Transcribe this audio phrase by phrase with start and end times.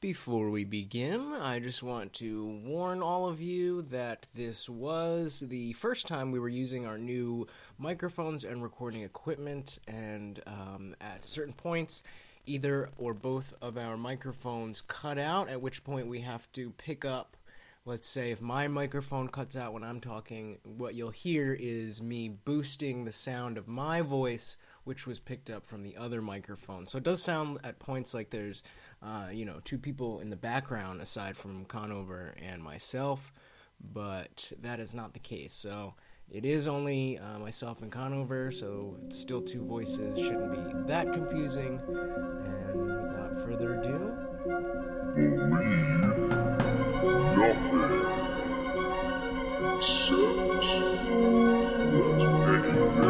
[0.00, 5.74] Before we begin, I just want to warn all of you that this was the
[5.74, 7.46] first time we were using our new
[7.76, 12.02] microphones and recording equipment, and um, at certain points,
[12.46, 17.04] either or both of our microphones cut out, at which point we have to pick
[17.04, 17.36] up.
[17.84, 22.30] Let's say if my microphone cuts out when I'm talking, what you'll hear is me
[22.30, 24.56] boosting the sound of my voice,
[24.90, 26.84] which was picked up from the other microphone.
[26.84, 28.64] So it does sound at points like there's
[29.00, 33.32] uh, you know, two people in the background aside from Conover and myself,
[33.80, 35.52] but that is not the case.
[35.52, 35.94] So
[36.28, 40.18] it is only uh, myself and Conover, so it's still two voices.
[40.18, 41.80] Shouldn't be that confusing.
[41.86, 44.12] And without further ado,
[45.14, 46.50] believe nothing
[49.80, 51.30] except that
[52.60, 53.09] anything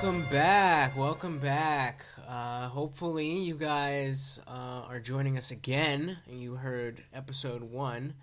[0.00, 0.96] welcome back.
[0.96, 2.04] Welcome back.
[2.28, 6.18] Uh, hopefully, you guys uh, are joining us again.
[6.30, 8.14] You heard episode one.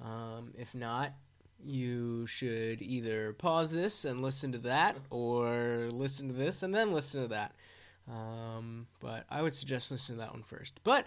[0.00, 1.12] Um, if not,
[1.60, 6.92] you should either pause this and listen to that, or listen to this and then
[6.92, 7.52] listen to that.
[8.08, 10.78] Um, but I would suggest listening to that one first.
[10.84, 11.04] But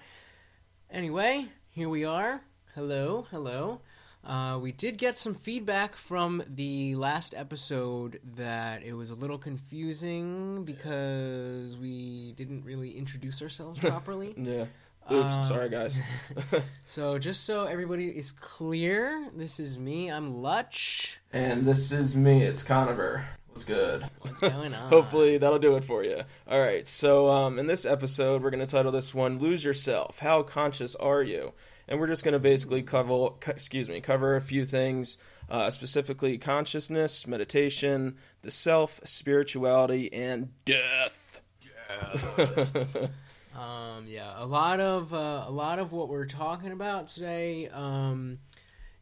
[0.91, 2.41] anyway, here we are.
[2.75, 3.79] Hello, hello.
[4.27, 9.37] Uh, we did get some feedback from the last episode that it was a little
[9.37, 14.33] confusing because we didn't really introduce ourselves properly.
[14.37, 14.65] Yeah.
[15.09, 15.97] Oops, Uh, sorry guys.
[16.83, 20.11] so, just so everybody is clear, this is me.
[20.11, 21.19] I'm Lutch.
[21.31, 23.23] and this is me, it's Conover.
[23.47, 24.03] What's good?
[24.19, 24.89] What's going on?
[24.89, 26.21] Hopefully that'll do it for you.
[26.47, 30.19] All right, so um, in this episode, we're going to title this one "Lose Yourself:
[30.19, 31.53] How Conscious Are You?"
[31.87, 35.17] And we're just going to basically cover, excuse me, cover a few things,
[35.49, 41.41] uh, specifically consciousness, meditation, the self, spirituality, and death.
[43.57, 48.37] Um, yeah, a lot of uh, a lot of what we're talking about today um,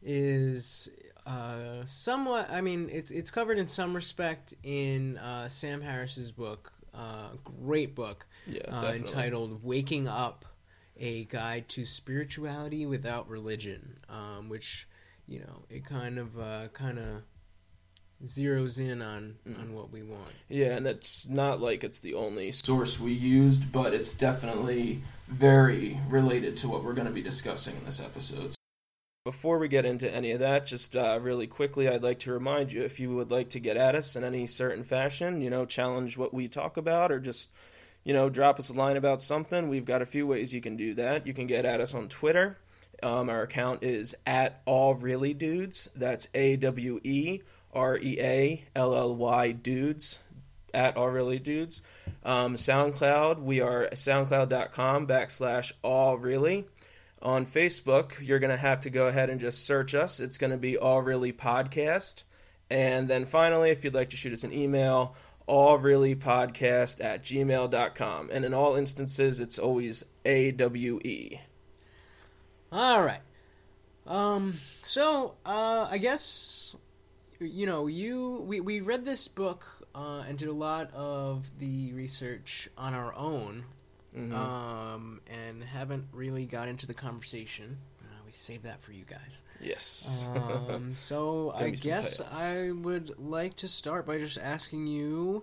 [0.02, 0.88] is
[1.26, 2.50] uh, somewhat.
[2.50, 7.94] I mean, it's it's covered in some respect in uh, Sam Harris's book, uh, great
[7.94, 10.46] book yeah, uh, entitled "Waking Up:
[10.98, 14.86] A Guide to Spirituality Without Religion," um, which
[15.28, 17.22] you know it kind of uh, kind of
[18.24, 19.60] zeroes in on Mm.
[19.60, 20.32] on what we want.
[20.48, 26.00] Yeah, and it's not like it's the only source we used, but it's definitely very
[26.08, 28.54] related to what we're going to be discussing in this episode.
[29.26, 32.70] Before we get into any of that, just uh, really quickly, I'd like to remind
[32.72, 35.66] you if you would like to get at us in any certain fashion, you know,
[35.66, 37.50] challenge what we talk about, or just,
[38.06, 40.76] you know, drop us a line about something, we've got a few ways you can
[40.76, 41.26] do that.
[41.26, 42.56] You can get at us on Twitter.
[43.02, 45.90] Um, our account is at awe really dudes.
[45.96, 47.40] That's A W E
[47.74, 50.20] R E A L L Y dudes
[50.72, 51.82] at awe really dudes.
[52.24, 56.64] Um, SoundCloud, we are soundcloud.com backslash awe really.
[57.20, 60.20] On Facebook, you're going to have to go ahead and just search us.
[60.20, 62.22] It's going to be awe really podcast.
[62.70, 65.16] And then finally, if you'd like to shoot us an email,
[65.46, 68.30] awe really podcast at gmail.com.
[68.32, 71.40] And in all instances, it's always A W E.
[72.72, 73.20] All right.
[74.06, 74.54] Um.
[74.82, 76.76] So, uh, I guess
[77.40, 81.92] you know you we we read this book uh, and did a lot of the
[81.92, 83.64] research on our own,
[84.16, 84.32] Mhm.
[84.32, 87.78] um, and haven't really got into the conversation.
[88.36, 89.42] Saved that for you guys.
[89.62, 90.28] yes.
[90.34, 92.34] Um, so I guess payoff.
[92.34, 95.42] I would like to start by just asking you,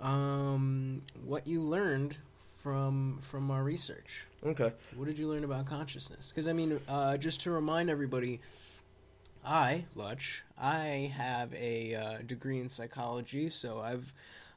[0.00, 4.26] um, what you learned from from our research.
[4.44, 4.72] okay.
[4.96, 6.30] What did you learn about consciousness?
[6.30, 8.40] Because I mean, uh, just to remind everybody,
[9.44, 14.12] I Lutch, I have a uh, degree in psychology, so I've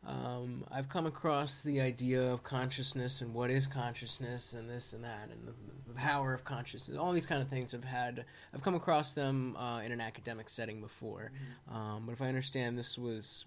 [0.05, 5.03] um, I've come across the idea of consciousness and what is consciousness and this and
[5.03, 5.53] that and the,
[5.87, 6.97] the power of consciousness.
[6.97, 8.25] All these kind of things I've had.
[8.53, 11.31] I've come across them uh, in an academic setting before,
[11.71, 13.45] um, but if I understand, this was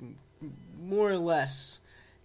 [0.78, 1.80] more or less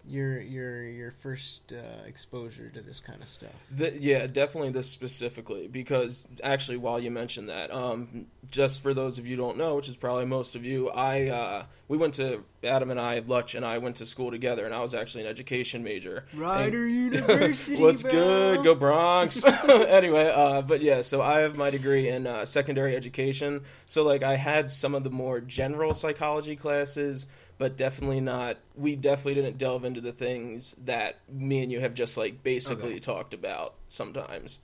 [0.08, 3.50] your your your first uh, exposure to this kind of stuff.
[3.70, 9.18] The, yeah, definitely this specifically because actually, while you mentioned that, um, just for those
[9.18, 12.14] of you who don't know, which is probably most of you, I uh, we went
[12.14, 15.24] to Adam and I, Lutch and I went to school together, and I was actually
[15.24, 16.24] an education major.
[16.34, 17.76] Rider University.
[17.76, 18.12] What's bro.
[18.12, 18.64] good?
[18.64, 19.44] Go Broncs.
[19.88, 23.62] anyway, uh, but yeah, so I have my degree in uh, secondary education.
[23.86, 27.26] So like I had some of the more general psychology classes,
[27.60, 28.56] but definitely not.
[28.74, 32.92] We definitely didn't delve into the things that me and you have just like basically
[32.92, 32.98] Okay.
[33.00, 34.58] talked about sometimes.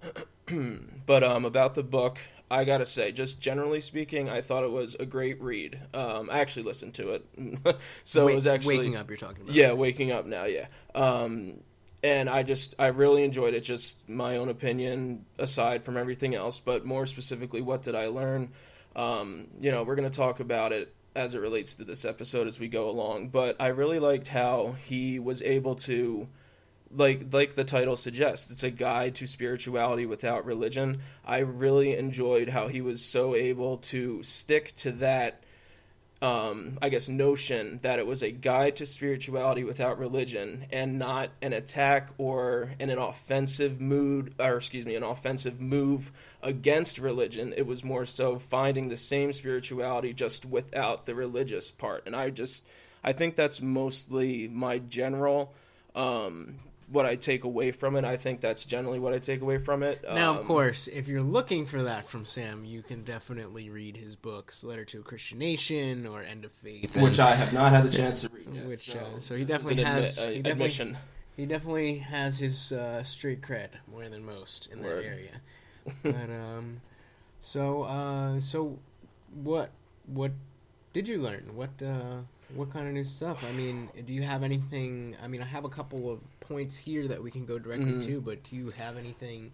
[1.06, 2.18] but um, about the book,
[2.50, 5.80] I gotta say, just generally speaking, I thought it was a great read.
[5.92, 7.26] Um, I actually listened to it,
[8.04, 9.08] so Wa- it was actually waking up.
[9.10, 9.54] You're talking about.
[9.54, 10.66] yeah, waking up now, yeah.
[10.94, 11.60] Um,
[12.02, 13.60] and I just I really enjoyed it.
[13.64, 18.50] Just my own opinion aside from everything else, but more specifically, what did I learn?
[18.96, 22.60] Um, you know, we're gonna talk about it as it relates to this episode as
[22.60, 23.28] we go along.
[23.28, 26.28] But I really liked how he was able to
[26.90, 32.48] like like the title suggests it's a guide to spirituality without religion i really enjoyed
[32.48, 35.42] how he was so able to stick to that
[36.20, 41.30] um, I guess, notion that it was a guide to spirituality without religion and not
[41.40, 46.10] an attack or in an offensive mood, or excuse me, an offensive move
[46.42, 47.54] against religion.
[47.56, 52.04] It was more so finding the same spirituality just without the religious part.
[52.06, 52.66] And I just,
[53.04, 55.54] I think that's mostly my general.
[55.94, 56.56] Um,
[56.90, 59.82] what I take away from it, I think that's generally what I take away from
[59.82, 60.02] it.
[60.02, 63.96] Now, of Um, course, if you're looking for that from Sam, you can definitely read
[63.96, 67.52] his books, "Letter to a Christian Nation" or "End of Faith," and- which I have
[67.52, 68.66] not had the chance to read yet.
[68.66, 70.96] Which, so, uh, so he definitely an has- admi- uh, he definitely- admission.
[71.36, 75.04] He definitely has his uh, street cred more than most in Word.
[75.04, 75.40] that area.
[76.02, 76.80] but um,
[77.40, 78.78] so uh, so
[79.42, 79.70] what
[80.06, 80.32] what
[80.92, 81.54] did you learn?
[81.54, 82.22] What uh,
[82.54, 83.44] what kind of new stuff?
[83.48, 85.16] I mean, do you have anything?
[85.22, 88.04] I mean, I have a couple of points here that we can go directly Mhm.
[88.06, 89.52] to, but do you have anything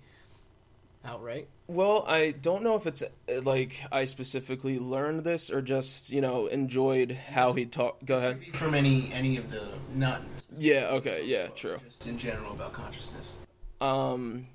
[1.05, 1.49] outright?
[1.69, 6.20] Well, I don't know if it's uh, like I specifically learned this or just you
[6.20, 8.05] know enjoyed how he talked.
[8.06, 8.43] Go ahead.
[8.55, 9.62] From any any of the
[9.93, 10.23] not
[10.55, 10.88] Yeah.
[10.93, 11.25] Okay.
[11.26, 11.49] Yeah.
[11.49, 11.79] True.
[11.85, 13.40] just in general about consciousness.
[13.81, 14.47] Um,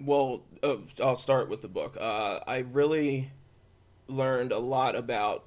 [0.00, 1.96] well, uh, I'll start with the book.
[1.98, 3.30] Uh, I really
[4.08, 5.44] learned a lot about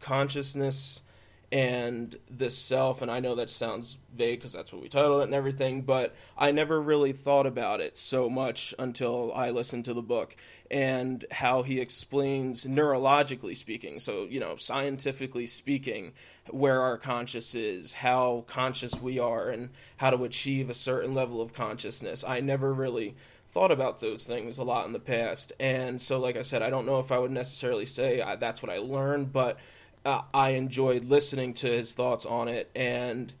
[0.00, 1.00] consciousness
[1.54, 5.26] and the self, and I know that sounds vague because that's what we titled it
[5.26, 9.94] and everything, but I never really thought about it so much until I listened to
[9.94, 10.34] the book
[10.68, 16.12] and how he explains neurologically speaking, so, you know, scientifically speaking,
[16.50, 21.40] where our conscious is, how conscious we are, and how to achieve a certain level
[21.40, 22.24] of consciousness.
[22.26, 23.14] I never really
[23.52, 25.52] thought about those things a lot in the past.
[25.60, 28.60] And so, like I said, I don't know if I would necessarily say I, that's
[28.60, 29.56] what I learned, but
[30.04, 32.70] uh, I enjoyed listening to his thoughts on it.
[32.74, 33.32] And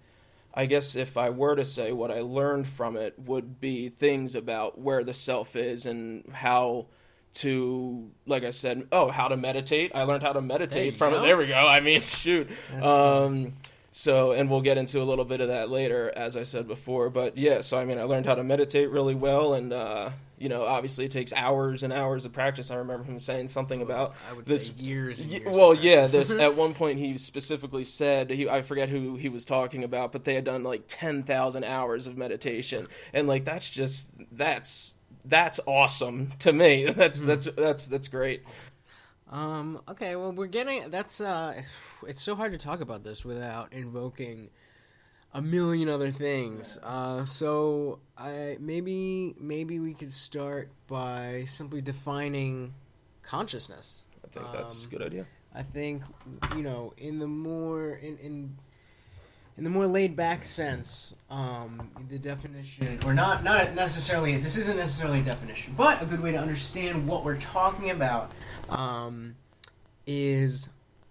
[0.54, 4.34] I guess if I were to say what I learned from it would be things
[4.34, 6.86] about where the self is and how
[7.34, 9.90] to like I said, oh, how to meditate.
[9.94, 11.18] I learned how to meditate from go.
[11.18, 11.26] it.
[11.26, 11.66] There we go.
[11.66, 12.48] I mean, shoot.
[12.80, 13.54] Um
[13.90, 17.10] so and we'll get into a little bit of that later as I said before,
[17.10, 20.10] but yeah, so I mean, I learned how to meditate really well and uh
[20.44, 22.70] you know, obviously it takes hours and hours of practice.
[22.70, 25.18] I remember him saying something about I would this say years.
[25.18, 26.06] And Ye- years well, of yeah.
[26.06, 30.12] This at one point he specifically said he I forget who he was talking about,
[30.12, 34.92] but they had done like ten thousand hours of meditation, and like that's just that's
[35.24, 36.84] that's awesome to me.
[36.92, 37.26] That's Hmm.
[37.26, 38.42] that's that's that's great.
[39.30, 39.80] Um.
[39.88, 40.14] Okay.
[40.16, 40.90] Well, we're getting.
[40.90, 41.22] That's.
[41.22, 41.62] Uh.
[42.06, 44.50] It's so hard to talk about this without invoking
[45.34, 46.78] a million other things.
[46.82, 47.24] Uh.
[47.24, 52.72] So I maybe maybe we could start by simply defining
[53.22, 54.06] consciousness.
[54.24, 55.26] I think that's a Um, good idea.
[55.54, 56.02] I think
[56.56, 58.56] you know in the more in in
[59.56, 64.76] in the more laid back sense, um, the definition or not not necessarily this isn't
[64.76, 68.32] necessarily a definition, but a good way to understand what we're talking about
[68.68, 69.36] um,
[70.06, 70.68] is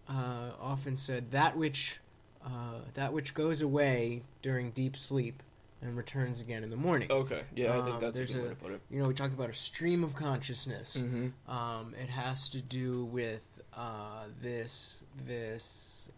[0.10, 2.00] uh, often said that which
[2.46, 5.42] uh, that which goes away during deep sleep
[5.82, 7.12] and returns again in the morning.
[7.12, 8.82] Okay, yeah, I think Um, that's a good a- way to put it.
[8.90, 10.98] You know, we talk about a stream of consciousness.
[10.98, 11.52] Mm-hmm.
[11.52, 13.42] Um, it has to do with
[13.76, 16.10] uh, this this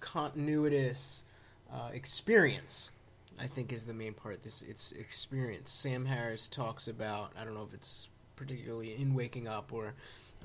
[0.00, 1.24] continuous
[1.72, 2.92] uh, experience.
[3.38, 4.42] I think is the main part.
[4.42, 5.70] This it's experience.
[5.70, 7.32] Sam Harris talks about.
[7.40, 9.94] I don't know if it's particularly in Waking Up or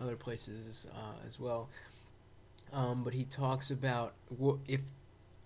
[0.02, 1.68] other places uh, as well.
[2.72, 4.82] Um, but he talks about wh- if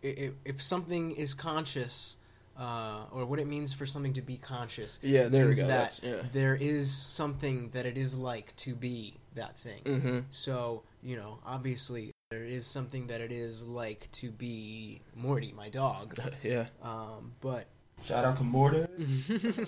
[0.02, 2.16] if if something is conscious.
[2.58, 5.00] Uh, or what it means for something to be conscious.
[5.02, 5.66] Yeah, there we go.
[5.66, 6.16] That yeah.
[6.34, 9.82] there is something that it is like to be that thing.
[9.86, 10.20] Mm-hmm.
[10.30, 15.70] So, you know, obviously there is something that it is like to be Morty, my
[15.70, 16.20] dog.
[16.44, 16.66] yeah.
[16.84, 17.68] Um, but
[18.04, 18.86] Shout out to Morty.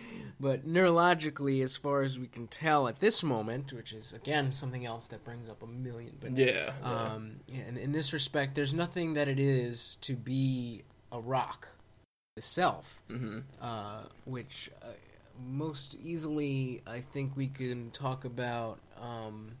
[0.40, 4.84] but neurologically, as far as we can tell at this moment, which is again something
[4.86, 6.72] else that brings up a million, but Yeah.
[6.82, 11.68] um, yeah, in, in this respect, there's nothing that it is to be a rock
[12.36, 13.02] itself.
[13.10, 13.38] mm-hmm.
[13.62, 14.88] uh, which uh,
[15.46, 19.52] most easily I think we can talk about um,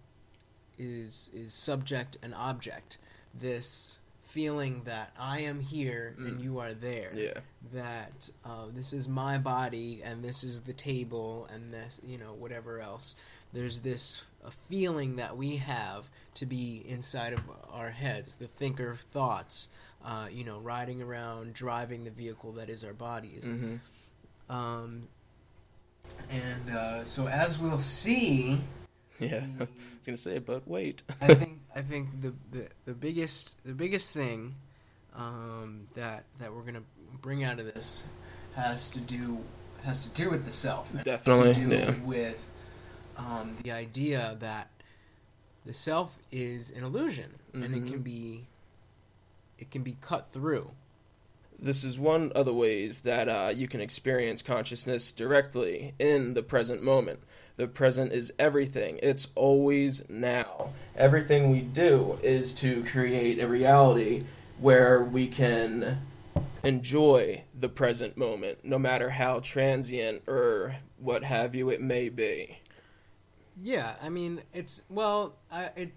[0.78, 2.98] is is subject and object.
[3.34, 3.98] This
[4.36, 7.10] feeling that I am here and you are there.
[7.14, 7.24] Mm.
[7.24, 7.40] Yeah.
[7.72, 12.34] That uh, this is my body and this is the table and this, you know,
[12.34, 13.16] whatever else.
[13.54, 17.40] There's this a feeling that we have to be inside of
[17.72, 19.70] our heads, the thinker thoughts,
[20.04, 23.48] uh, you know, riding around, driving the vehicle that is our bodies.
[23.48, 24.54] Mm-hmm.
[24.54, 25.08] Um,
[26.28, 28.60] and uh, so, as we'll see,
[29.18, 29.44] Yeah.
[29.60, 29.68] I was
[30.06, 31.02] gonna say, but wait.
[31.20, 34.54] I think I think the, the, the biggest the biggest thing
[35.14, 36.82] um, that that we're gonna
[37.22, 38.06] bring out of this
[38.54, 39.38] has to do
[39.84, 40.88] has to do with the self.
[40.92, 41.94] It has Definitely, to do yeah.
[42.04, 42.42] with
[43.16, 44.68] um, the idea that
[45.64, 47.90] the self is an illusion and it Mhm.
[47.90, 48.46] can be
[49.58, 50.70] it can be cut through.
[51.58, 56.42] This is one of the ways that uh, you can experience consciousness directly in the
[56.42, 57.20] present moment.
[57.56, 60.70] The present is everything, it's always now.
[60.94, 64.22] Everything we do is to create a reality
[64.58, 66.02] where we can
[66.62, 72.58] enjoy the present moment, no matter how transient or what have you it may be.
[73.62, 75.92] Yeah, I mean it's well, I it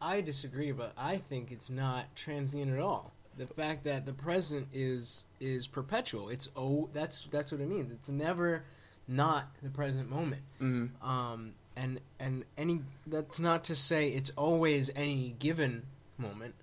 [0.00, 3.13] I disagree, but I think it's not transient at all.
[3.36, 6.28] The fact that the present is is perpetual.
[6.28, 7.92] It's oh, that's that's what it means.
[7.92, 8.64] It's never
[9.08, 10.42] not the present moment.
[10.60, 10.90] Mm.
[11.02, 15.84] Um, and and any that's not to say it's always any given
[16.18, 16.54] moment.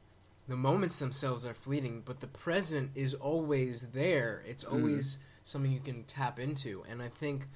[0.48, 4.44] The moments themselves are fleeting, but the present is always there.
[4.46, 7.48] It's always something you can tap into, and I think,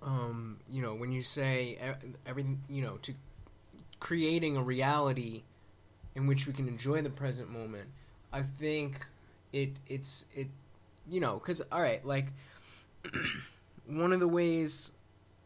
[0.00, 1.78] um, you know, when you say
[2.24, 3.12] everything, you know, to
[4.00, 5.42] creating a reality
[6.14, 7.88] in which we can enjoy the present moment,
[8.32, 9.06] I think
[9.52, 10.48] it it's it,
[11.08, 12.26] you know, because all right, like
[13.86, 14.90] one of the ways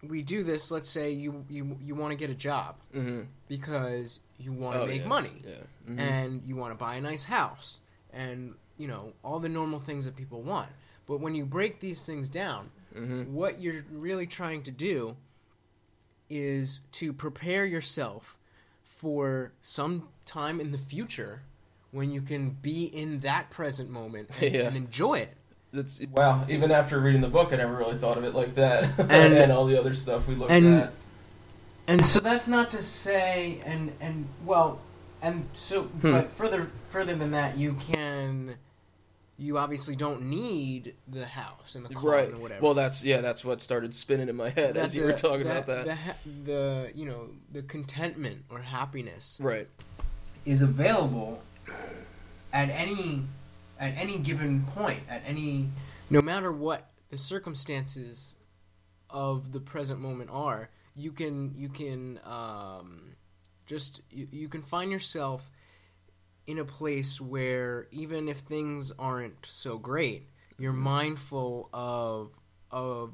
[0.02, 4.20] we do this, let's say you you you want to get a job hmm because
[4.38, 5.54] you want to Oh, make yeah, money Yeah.
[5.88, 5.98] Mhm.
[6.00, 7.80] and you want to buy a nice house
[8.12, 10.70] and you know all the normal things that people want.
[11.06, 13.28] But when you break these things down, Mhm.
[13.28, 15.16] what you're really trying to do
[16.28, 18.36] is to prepare yourself
[18.82, 21.42] for some time in the future
[21.96, 24.60] when you can be in that present moment and, Yeah.
[24.68, 25.34] and enjoy it.
[25.72, 26.44] That's wow.
[26.48, 29.50] Even after reading the book, I never really thought of it like that, And- and,
[29.50, 30.92] all the other stuff we looked and- at.
[31.88, 34.80] And so that's not to say, and and well,
[35.22, 36.12] and so, Hmm.
[36.12, 38.56] but further further than that, you can,
[39.38, 42.28] you obviously don't need the house and the car Right.
[42.28, 42.60] and whatever.
[42.60, 43.20] Well, that's yeah.
[43.20, 45.86] That's what started spinning in my head That as you the- were talking that- about
[45.86, 46.16] that.
[46.24, 49.68] The, the you know the contentment or happiness Right.
[50.44, 51.40] is available
[52.52, 53.23] at any
[53.78, 55.68] at any given point at any
[56.11, 58.37] no matter what the circumstances
[59.11, 63.16] of the present moment are you can you can um,
[63.66, 65.50] just you, you can find yourself
[66.46, 72.30] in a place where even if things aren't so great you're mindful of
[72.70, 73.12] of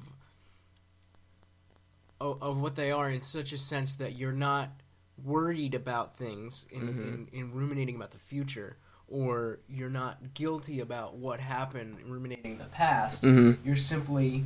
[2.21, 4.71] of, of what they are in such a sense that you're not
[5.25, 8.77] worried about things in, in, in ruminating about the future
[9.09, 13.59] or you're not guilty about what happened ruminating the past Mhm.
[13.65, 14.45] you're simply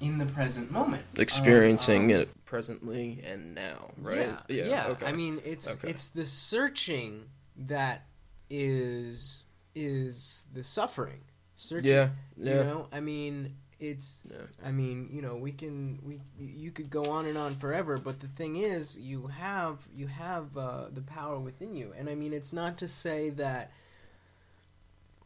[0.00, 3.90] in the present moment Experiencing Um, it presently and now.
[4.00, 4.30] Right.
[4.48, 4.86] yeah, yeah.
[4.88, 5.06] Okay.
[5.06, 5.90] I mean, it's Okay.
[5.90, 7.24] it's the searching
[7.56, 8.06] that
[8.48, 9.44] is
[9.74, 11.20] is the suffering.
[11.54, 11.90] Searching.
[11.90, 12.10] Yeah.
[12.36, 12.62] You Yeah.
[12.62, 14.24] know, I mean, it's.
[14.30, 14.36] Yeah.
[14.64, 18.20] I mean, you know, we can we you could go on and on forever, but
[18.20, 22.32] the thing is, you have you have uh, the power within you, and I mean,
[22.32, 23.70] it's not to say that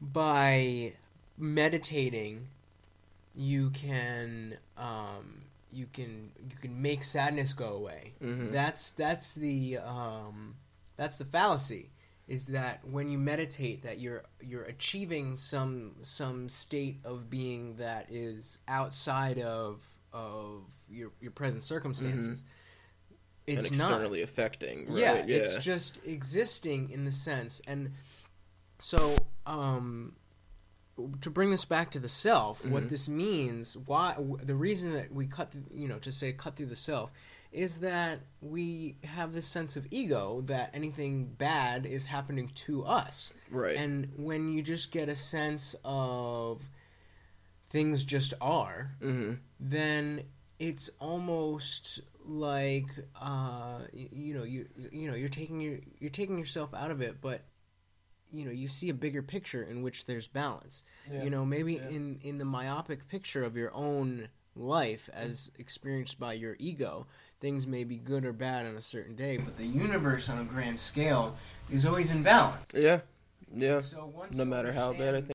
[0.01, 0.93] by
[1.39, 2.49] meditating
[3.35, 5.43] you can um,
[5.73, 8.13] you can you can make sadness go away.
[8.23, 8.53] Mhm.
[8.53, 10.57] That's that's the um,
[10.97, 11.89] that's the fallacy.
[12.29, 18.07] Is that when you meditate that you're you're achieving some some state of being that
[18.11, 19.81] is outside of
[20.13, 22.45] of your your present circumstances.
[23.45, 23.91] It's and not.
[23.91, 24.87] externally affecting.
[24.89, 24.99] Right?
[24.99, 27.93] Yeah, it's just existing in the sense, and
[28.79, 30.15] so um,
[31.21, 35.27] to bring this back to the self, what this means, why the reason that we
[35.27, 37.11] cut, you know, to say cut through the self,
[37.53, 43.33] is that we have this sense of ego that anything bad is happening to us,
[43.51, 43.77] right.
[43.77, 46.61] and when you just get a sense of
[47.69, 50.23] things just are, hmm then
[50.59, 52.87] it's almost like
[53.21, 57.01] uh, y- you know you you know you're taking your you're taking yourself out of
[57.01, 57.43] it, but
[58.33, 60.85] you know you see a bigger picture in which there's balance.
[61.11, 61.25] Yeah.
[61.25, 61.89] You know maybe Yeah.
[61.89, 67.07] in in the myopic picture of your own life as experienced by your ego.
[67.43, 70.45] Things may be good or bad on a certain day, but the universe on a
[70.45, 71.37] grand scale
[71.69, 72.73] is always in balance.
[72.73, 73.01] Yeah,
[73.53, 73.81] yeah.
[73.81, 75.33] So once No matter how bad I think.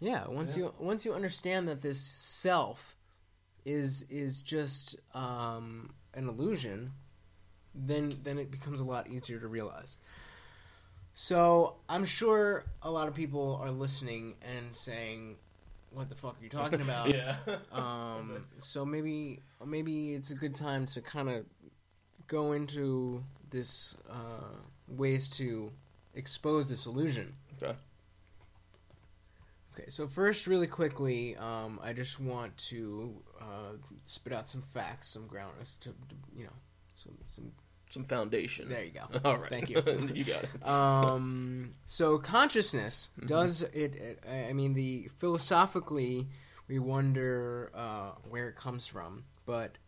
[0.00, 2.96] Yeah, once you once you understand that this self
[3.64, 6.90] is is just um, an illusion,
[7.72, 9.98] then then it becomes a lot easier to realize.
[11.12, 15.36] So I'm sure a lot of people are listening and saying,
[15.90, 17.36] "What the fuck are you talking about?" Yeah.
[17.72, 21.44] Um, so maybe maybe it's a good time to kind of
[22.26, 25.72] go into this uh, ways to
[26.14, 27.34] expose this illusion.
[27.62, 27.74] Okay.
[29.74, 33.76] Okay, so first, really quickly, um, I just want to uh,
[34.06, 35.94] spit out some facts, some ground, to, to
[36.36, 36.52] you know,
[36.94, 37.52] some some.
[37.90, 38.68] Some foundation.
[38.68, 39.20] There you go.
[39.24, 39.50] All right.
[39.50, 39.76] Thank you.
[40.14, 40.66] you got it.
[40.66, 44.24] um, so consciousness does it, it?
[44.30, 46.28] I mean, the philosophically,
[46.68, 49.78] we wonder uh, where it comes from, but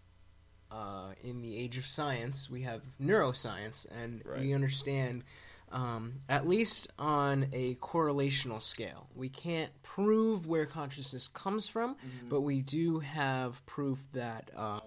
[0.71, 5.25] uh, in the age of science, we have neuroscience, and we understand.
[5.73, 11.97] Um, at least on a correlational scale, we can't prove where consciousness comes from,
[12.29, 14.81] but we do have proof that um,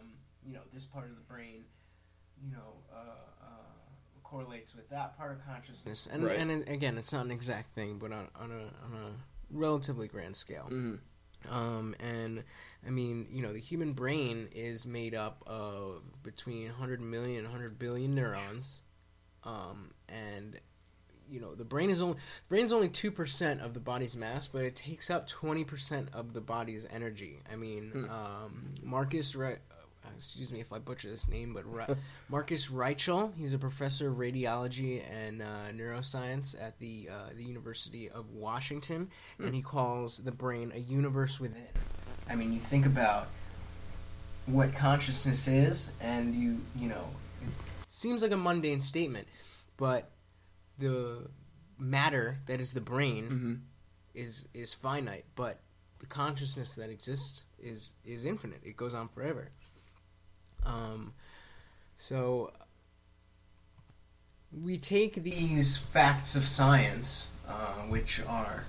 [0.46, 1.64] you know this part of the brain,
[2.44, 2.73] you know,
[4.38, 6.08] correlates with that part of consciousness.
[6.12, 6.40] And Right.
[6.40, 9.12] and it- again, it's not an exact thing, but on, on a on a
[9.52, 10.68] relatively grand scale.
[10.72, 11.00] Mhm.
[11.50, 12.44] Um, and
[12.86, 17.48] I mean, you know, the human brain is made up of between 100 million and
[17.48, 18.82] 100 billion neurons.
[19.44, 20.60] Um, and
[21.30, 22.18] you know, the brain is only
[22.50, 26.86] brain's only 2% of the body's mass, but it takes up 20% of the body's
[26.88, 27.42] energy.
[27.52, 29.58] I mean, um, Marcus Re-
[30.16, 31.96] excuse me if I butcher this name, but Re-
[32.30, 38.10] Marcus Raichle, he's a professor of radiology and uh, neuroscience at the uh, the University
[38.10, 41.68] of Washington, and he calls the brain a universe within.
[42.30, 43.28] I mean, you think about
[44.46, 47.06] what consciousness is, and you you know,
[47.42, 47.50] it
[47.90, 49.28] seems like a mundane statement,
[49.78, 50.10] but
[50.80, 51.30] the
[51.78, 54.20] matter that is the brain Mhm.
[54.22, 55.60] is is finite, but
[56.00, 58.60] the consciousness that exists is is infinite.
[58.64, 59.50] It goes on forever.
[60.66, 61.14] Um,
[61.96, 62.52] so
[64.52, 68.66] we take these facts of science, uh, which are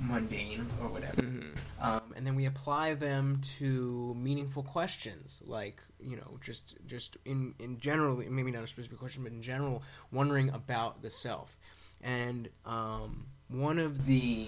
[0.00, 1.56] mundane or whatever, Mhm.
[1.80, 7.54] um, and then we apply them to meaningful questions, like you know, just just in
[7.58, 9.82] in general, maybe not a specific question, but in general,
[10.12, 11.56] wondering about the self.
[12.00, 14.46] And um, one of the,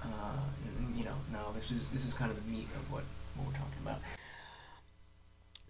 [0.00, 0.06] uh,
[0.94, 3.02] you know, no, this is this is kind of the meat of what
[3.34, 4.00] what we're talking about.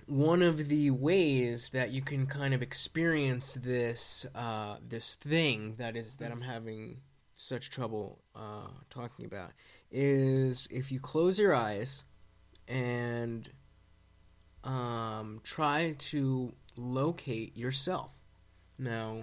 [0.06, 5.96] One of the ways that you can kind of experience this uh, this thing that
[5.96, 6.98] is that I'm having
[7.36, 9.50] such trouble uh, talking about
[9.90, 12.04] is if you close your eyes
[12.68, 13.48] and
[14.64, 18.12] um, try to locate yourself.
[18.78, 19.22] Now,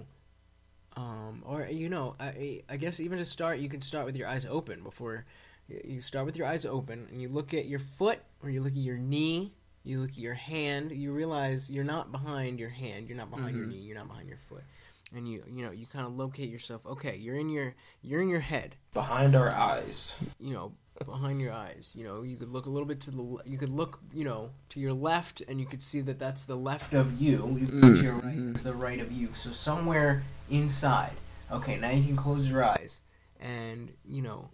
[0.96, 4.28] um, or you know, I, I guess even to start, you can start with your
[4.28, 4.82] eyes open.
[4.82, 5.24] Before
[5.68, 8.72] you start with your eyes open, and you look at your foot, or you look
[8.72, 10.92] at your knee, you look at your hand.
[10.92, 13.74] You realize you're not behind your hand, you're not behind your mm-hmm.
[13.74, 14.64] knee, you're not behind your foot,
[15.14, 16.84] and you you know you kind of locate yourself.
[16.86, 20.16] Okay, you're in your you're in your head Behind our eyes.
[20.38, 20.72] you know
[21.06, 23.56] behind your eyes you know you could look a little bit to the le- you
[23.56, 26.92] could look you know to your left and you could see that that's the left
[26.92, 30.22] of you you could look to your right it's the right of you so somewhere
[30.50, 31.12] inside
[31.50, 33.00] okay now you can close your eyes
[33.40, 34.50] and you know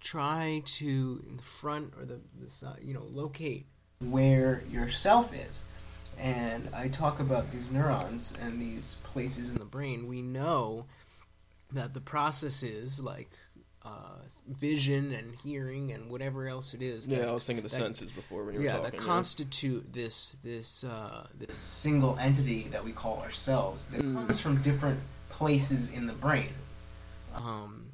[0.00, 3.66] try to in the front or the, the side you know locate
[4.10, 5.64] where yourself is
[6.18, 10.84] and i talk about these neurons and these places in the brain we know
[11.72, 13.30] that the processes like
[13.84, 13.88] uh,
[14.46, 17.08] vision and hearing and whatever else it is.
[17.08, 18.90] Yeah, I was thinking the that- senses before when you were yeah, talking.
[18.92, 19.00] that yeah.
[19.00, 23.86] constitute this this uh, this single entity that we call ourselves.
[23.88, 24.14] That Mm.
[24.14, 26.50] comes from different places in the brain,
[27.34, 27.86] um,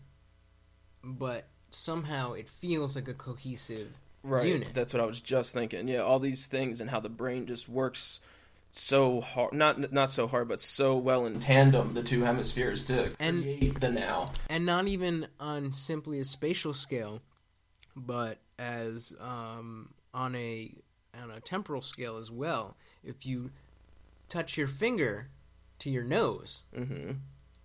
[1.03, 3.89] but somehow it feels like a cohesive
[4.23, 4.47] right.
[4.47, 4.69] unit.
[4.75, 5.89] That's what I was just thinking.
[5.89, 8.21] Yeah, all these things and how the brain just works
[8.71, 13.11] so hard not not so hard but so well in tandem the two hemispheres to
[13.19, 17.23] And- create the now and not even on simply a spatial scale,
[17.97, 20.73] but as um, on a
[21.21, 22.77] on a temporal scale as well.
[23.03, 23.51] If you
[24.29, 25.29] touch your finger
[25.81, 27.13] to your nose, mm-hmm.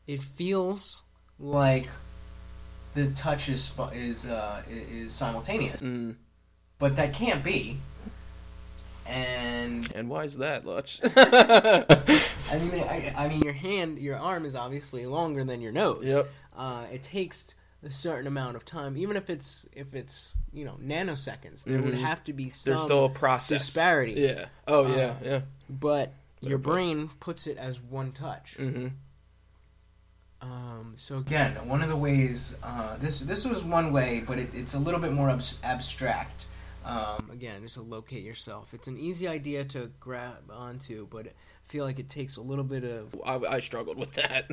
[0.07, 1.03] it feels
[1.39, 1.89] like
[2.93, 6.15] the touch is is uh, is simultaneous, mm.
[6.79, 7.77] But that can't be.
[9.05, 10.99] And and why is that Lutch?
[11.15, 16.05] I mean, I, I mean, your hand, your arm is obviously longer than your nose.
[16.05, 16.27] Yep.
[16.55, 20.77] Uh, it takes a certain amount of time, even if it's if it's you know
[20.81, 22.01] nanoseconds, there would Mhm.
[22.01, 22.71] have to be some.
[22.71, 24.13] There's still a process disparity.
[24.21, 24.45] Yeah.
[24.67, 25.41] Oh Uh, yeah, yeah.
[25.69, 28.55] but your But- brain puts it as one touch.
[28.57, 28.87] Mm-hmm.
[30.41, 34.53] Um, so again, one of the ways uh, this this was one way, but it,
[34.53, 36.47] it's a little bit more abs- abstract.
[36.85, 38.73] Um, again, just to locate yourself.
[38.73, 41.31] It's an easy idea to grab onto, but I
[41.65, 44.49] feel like it takes a little bit of I, I struggled with that.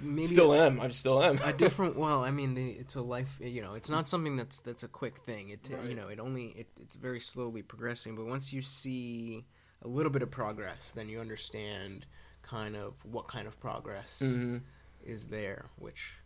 [0.00, 0.80] maybe still am.
[0.80, 1.38] I still am.
[1.44, 1.96] a different.
[1.98, 3.38] Well, I mean, the, it's a life.
[3.40, 5.48] You know, it's not something that's that's a quick thing.
[5.50, 5.88] It Right.
[5.88, 8.14] you know, it only it, it's very slowly progressing.
[8.16, 9.44] But once you see
[9.82, 12.06] a little bit of progress, then you understand
[12.42, 14.58] kind of what kind of progress hmm
[15.04, 16.20] is there, which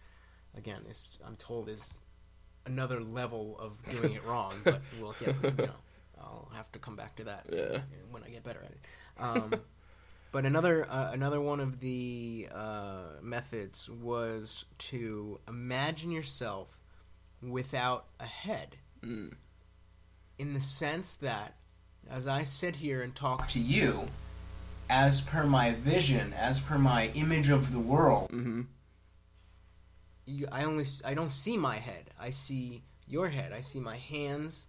[0.56, 2.00] again is I'm told is
[2.68, 4.54] another level of doing it wrong.
[4.64, 5.72] But we'll get you know
[6.20, 7.80] I'll have to come back to that Yeah.
[8.10, 8.80] when I get better at it.
[9.18, 9.60] Um,
[10.32, 16.68] but another uh, another one of the uh, methods was to imagine yourself
[17.42, 19.34] without a head, Mm.
[20.38, 21.54] in the sense that
[22.10, 24.06] as I sit here and talk to you,
[24.90, 28.62] as per my vision, as per my image of the world, hmm
[30.28, 32.10] you, I only s- I don't see my head.
[32.20, 33.52] I see your head.
[33.52, 34.68] I see my hands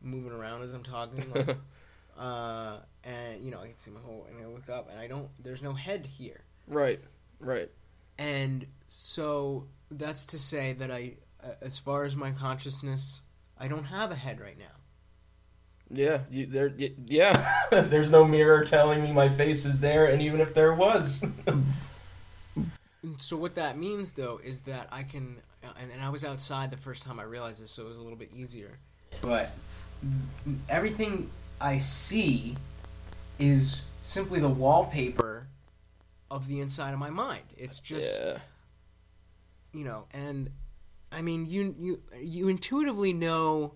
[0.00, 1.24] moving around as I'm talking.
[1.32, 1.56] Like,
[2.18, 4.26] uh, and you know I can see my whole.
[4.28, 5.28] And I look up, and I don't.
[5.42, 6.42] There's no head here.
[6.68, 7.00] Right.
[7.40, 7.70] Right.
[8.18, 13.22] And so that's to say that I, uh, as far as my consciousness,
[13.58, 14.66] I don't have a head right now.
[15.90, 16.20] Yeah.
[16.30, 16.72] You, there.
[17.06, 17.48] Yeah.
[17.70, 21.24] There's no mirror telling me my face is there, and even if there was.
[23.02, 26.70] And So what that means, though, is that I can, and, and I was outside
[26.70, 28.78] the first time I realized this, so it was a little bit easier.
[29.20, 29.50] But
[30.68, 32.56] everything I see
[33.38, 35.46] is simply the wallpaper
[36.30, 37.42] of the inside of my mind.
[37.56, 38.38] It's just, yeah.
[39.72, 40.50] you know, and
[41.10, 43.74] I mean, you you you intuitively know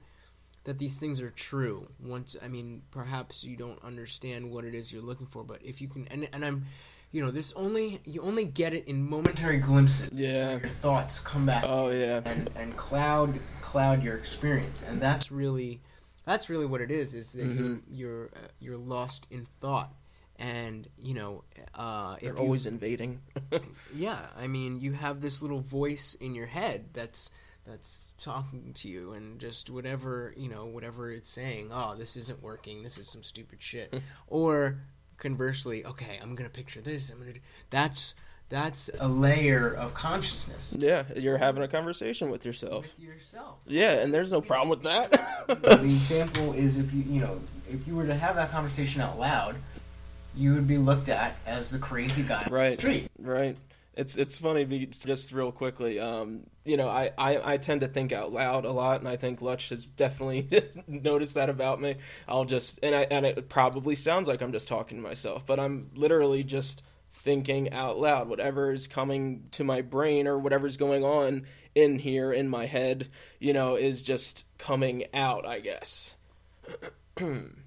[0.64, 1.88] that these things are true.
[2.02, 5.80] Once, I mean, perhaps you don't understand what it is you're looking for, but if
[5.80, 6.66] you can, and and I'm,
[7.16, 10.10] you know, this only you only get it in momentary glimpses.
[10.12, 10.50] Yeah.
[10.50, 12.20] Your thoughts come back Oh yeah.
[12.26, 15.80] and and cloud cloud your experience, and that's really
[16.26, 17.14] that's really what it is.
[17.14, 17.78] Is that Mm-hmm.
[17.94, 19.94] you're you're uh, you're lost in thought,
[20.38, 23.20] and you know, uh, They're if you, always invading.
[23.94, 27.30] yeah, I mean, you have this little voice in your head that's
[27.66, 32.40] that's talking to you and just whatever, you know, whatever it's saying, oh, this isn't
[32.42, 32.82] working.
[32.82, 34.02] This is some stupid shit.
[34.28, 34.78] or
[35.18, 37.10] conversely, okay, I'm going to picture this.
[37.10, 38.14] I'm going to That's
[38.48, 41.02] that's a layer of consciousness yeah.
[41.16, 42.94] You're having a conversation with yourself.
[42.96, 43.56] with yourself.
[43.66, 45.10] Yeah, and there's no problem with that.
[45.48, 49.18] the example is if you, you know, if you were to have that conversation out
[49.18, 49.56] loud,
[50.36, 52.70] you would be looked at as the crazy guy on Right.
[52.76, 53.10] the street.
[53.18, 53.56] Right.
[53.96, 55.98] It's it's funny just real quickly.
[55.98, 59.16] Um, you know, I, I, I tend to think out loud a lot, and I
[59.16, 60.46] think Lutch has definitely
[60.86, 61.96] noticed that about me.
[62.28, 65.58] I'll just and I and it probably sounds like I'm just talking to myself, but
[65.58, 68.28] I'm literally just thinking out loud.
[68.28, 73.08] Whatever is coming to my brain or whatever's going on in here in my head,
[73.40, 75.46] you know, is just coming out.
[75.46, 76.16] I guess.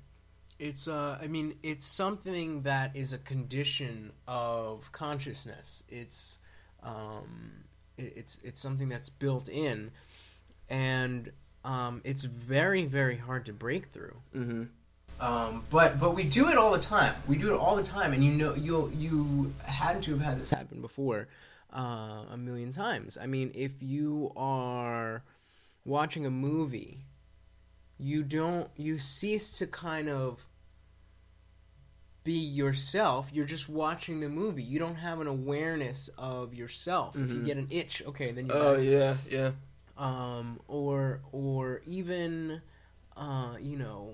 [0.60, 5.84] It's uh I mean it's something that is a condition of consciousness.
[5.89, 6.39] It's
[6.84, 7.63] um
[7.98, 9.91] it, it's it's something that's built in
[10.69, 11.32] and
[11.63, 14.17] um it's very very hard to break through.
[14.34, 14.63] hmm
[15.22, 17.15] Um but but we do it all the time.
[17.28, 20.39] We do it all the time and you know you'll you had to have had
[20.41, 21.30] this happen before
[21.74, 23.17] uh a million times.
[23.17, 25.24] I mean if you are
[25.86, 27.06] watching a movie
[27.98, 30.45] you don't you cease to kind of
[32.23, 37.32] be yourself you're just watching the movie you don't have an awareness of yourself if
[37.32, 37.45] you Mhm.
[37.45, 39.51] get an itch okay then you Oh yeah, yeah.
[39.97, 42.62] um or or even
[43.17, 44.13] uh you know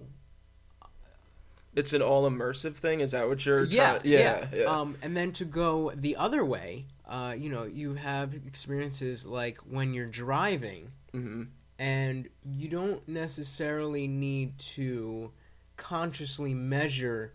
[1.75, 3.01] It's an all immersive thing.
[3.01, 3.65] Is that what you're?
[3.65, 4.63] yeah, trying yeah, yeah.
[4.63, 9.57] Um, and then to go the other way, uh, you know, you have experiences like
[9.69, 11.43] when you're driving, hmm
[11.77, 15.31] and you don't necessarily need to
[15.75, 17.33] consciously measure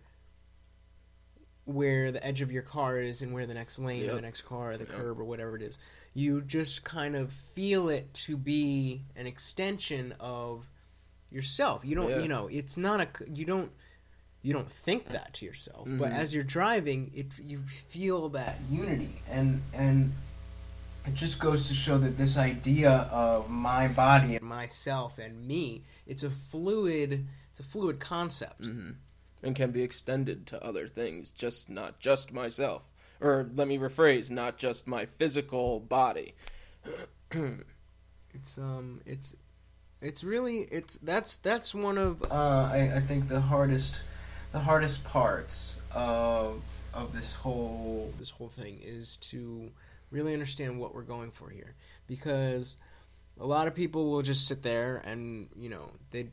[1.70, 4.42] where the edge of your car is and where the next lane or the next
[4.42, 4.92] car or the Yep.
[4.94, 5.78] curb or whatever it is.
[6.14, 10.66] You just kind of feel it to be an extension of
[11.30, 11.84] yourself.
[11.84, 12.18] You don't, Yeah.
[12.20, 13.70] you know, it's not a you don't
[14.42, 16.14] you don't think that to yourself, but Mhm.
[16.14, 20.12] as you're driving, it you feel that unity and and
[21.06, 25.82] it just goes to show that this idea of my body and myself and me
[26.06, 28.90] it's a fluid it's a fluid concept hmm
[29.42, 32.90] and can be extended to other things, just not just myself.
[33.20, 36.34] Or let me rephrase, not just my physical body.
[38.34, 39.36] it's um it's
[40.00, 44.02] it's really it's that's that's one of uh I, I think the hardest
[44.52, 46.62] the hardest parts of
[46.94, 49.70] of this whole this whole thing is to
[50.10, 51.74] really understand what we're going for here
[52.06, 52.76] because
[53.38, 56.28] a lot of people will just sit there and you know they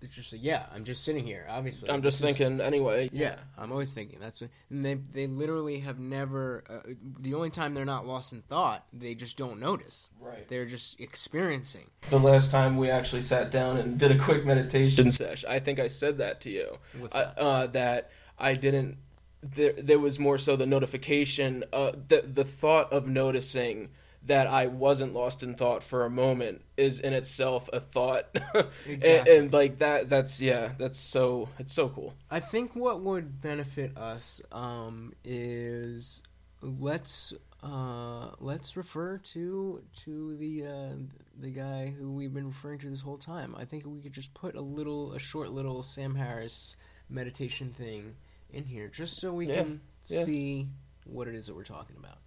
[0.00, 3.10] they just say yeah i'm just sitting here obviously I'm just This is- thinking anyway.
[3.12, 6.64] yeah, I'm always thinking that's what, and they they literally have never.
[6.68, 10.10] Uh, the only time they're not lost in thought, they just don't notice.
[10.20, 10.46] Right.
[10.48, 11.86] They're just experiencing.
[12.10, 15.78] The last time we actually sat down and did a quick meditation sesh, I think
[15.78, 16.78] I said that to you.
[16.98, 17.38] What's I- that?
[17.38, 18.96] Uh, that I didn't.
[19.42, 23.90] There, there was more so the notification, uh, the the thought of noticing
[24.26, 28.26] that I wasn't lost in thought for a moment is in itself a thought,
[28.86, 30.08] and, and like that.
[30.08, 30.72] That's yeah.
[30.78, 31.48] That's so.
[31.58, 32.14] It's so cool.
[32.30, 36.22] I think what would benefit us um, is
[36.60, 40.94] let's uh, let's refer to to the uh,
[41.38, 43.54] the guy who we've been referring to this whole time.
[43.58, 46.76] I think we could just put a little a short little Sam Harris
[47.08, 48.14] meditation thing
[48.52, 50.24] in here, just so we Yeah, can yeah.
[50.24, 50.68] see
[51.06, 52.18] what it is that we're talking about.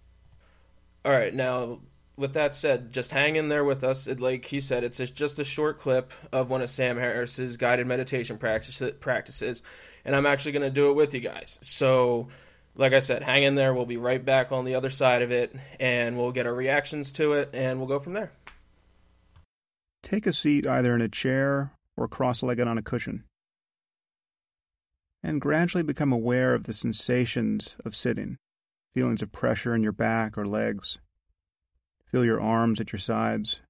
[1.04, 1.80] All right, now
[2.16, 4.06] with that said, just hang in there with us.
[4.06, 7.86] It, like he said, it's just a short clip of one of Sam Harris's guided
[7.86, 9.62] meditation practice, practices,
[10.04, 11.58] and I'm actually going to do it with you guys.
[11.62, 12.28] So,
[12.76, 13.74] like I said, hang in there.
[13.74, 17.12] We'll be right back on the other side of it, and we'll get our reactions
[17.12, 18.32] to it, and we'll go from there.
[20.02, 23.24] Take a seat either in a chair or cross legged on a cushion.
[25.22, 28.36] And gradually become aware of the sensations of sitting
[28.94, 30.98] feelings of pressure in your back or legs.
[32.06, 33.62] Feel your arms at your sides.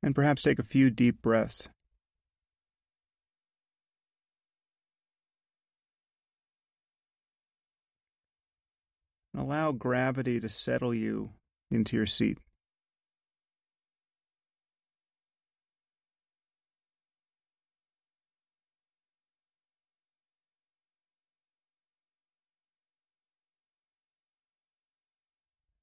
[0.00, 1.68] And perhaps take a few deep breaths.
[9.36, 11.30] Allow gravity to settle you
[11.70, 12.38] into your seat.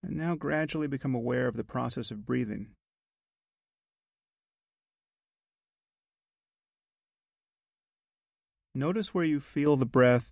[0.06, 2.68] And now gradually become aware of the process of breathing.
[8.76, 10.32] Notice where you feel the breath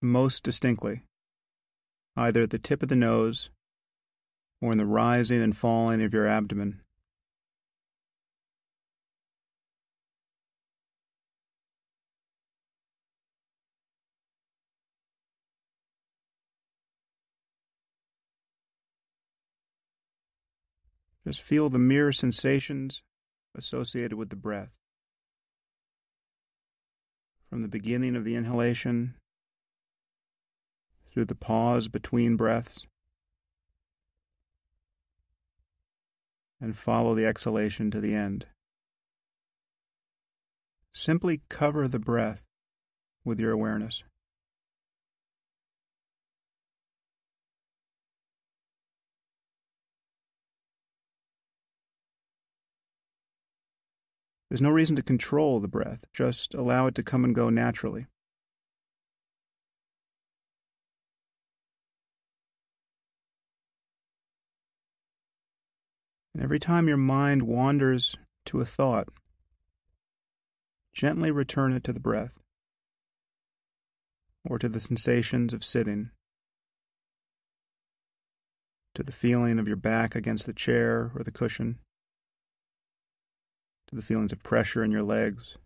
[0.00, 1.02] most distinctly,
[2.16, 3.50] either at the tip of the nose
[4.62, 6.80] or in the rising and falling of your abdomen.
[21.30, 23.04] Just feel the mere sensations
[23.54, 24.76] associated with the breath.
[27.48, 29.14] From the beginning of the inhalation
[31.12, 32.84] through the pause between breaths,
[36.60, 38.46] and follow the exhalation to the end.
[40.90, 42.42] Simply cover the breath
[43.24, 44.02] with your awareness.
[54.50, 58.06] There's no reason to control the breath, just allow it to come and go naturally.
[66.34, 69.06] And every time your mind wanders to a thought,
[70.92, 72.40] gently return it to the breath
[74.44, 76.10] or to the sensations of sitting,
[78.96, 81.78] to the feeling of your back against the chair or the cushion,
[83.90, 85.58] to the feelings of pressure in your legs.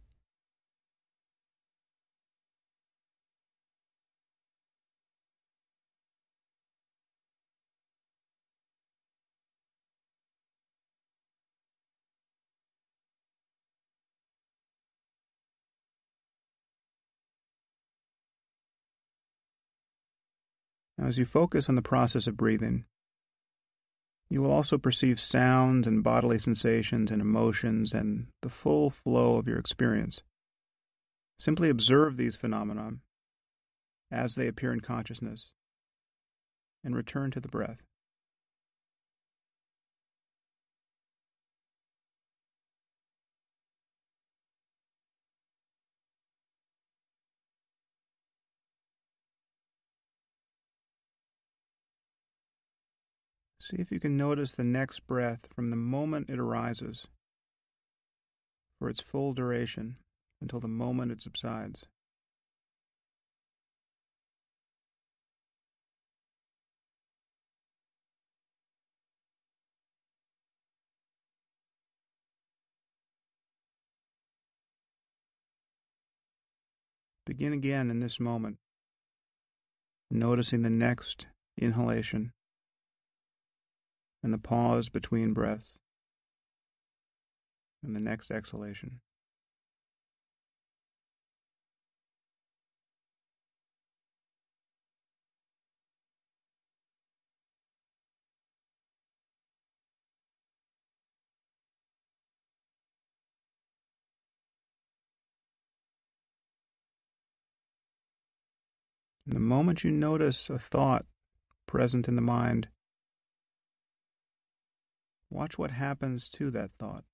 [20.97, 22.87] Now, as you focus on the process of breathing,
[24.35, 29.47] you will also perceive sounds and bodily sensations and emotions and the full flow of
[29.47, 30.25] your experience.
[31.39, 32.95] Simply observe these phenomena
[34.11, 35.53] as they appear in consciousness
[36.83, 37.85] and return to the breath.
[53.65, 57.07] See if you can notice the next breath from the moment it arises
[58.79, 59.97] for its full duration
[60.43, 61.87] until the moment it subsides.
[77.25, 78.59] Begin again in this moment,
[80.11, 82.33] noticing the next inhalation
[84.25, 85.79] and the pause between breaths
[87.85, 89.01] and the next exhalation.
[109.27, 111.05] And the moment you notice a thought
[111.67, 112.69] present in the mind,
[115.35, 117.05] watch what happens to that thought,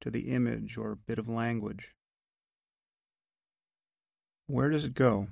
[0.00, 1.94] to the image or bit of language.
[4.46, 5.28] Where does it go?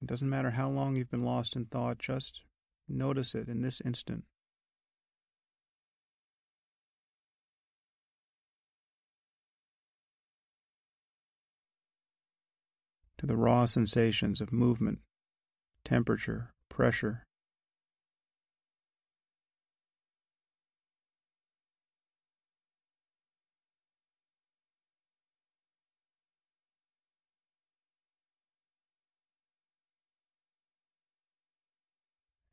[0.00, 2.40] It doesn't matter how long you've been lost in thought, just
[2.88, 4.24] notice it in this instant.
[13.20, 14.98] To the raw sensations of movement,
[15.84, 17.26] temperature, pressure.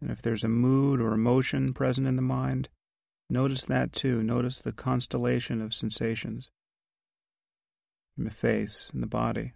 [0.01, 2.67] And if there's a mood or emotion present in the mind,
[3.29, 4.21] notice that too.
[4.21, 6.49] Notice the constellation of sensations
[8.17, 9.53] in the face and the body.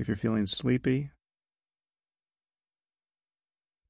[0.00, 1.10] If you're feeling sleepy,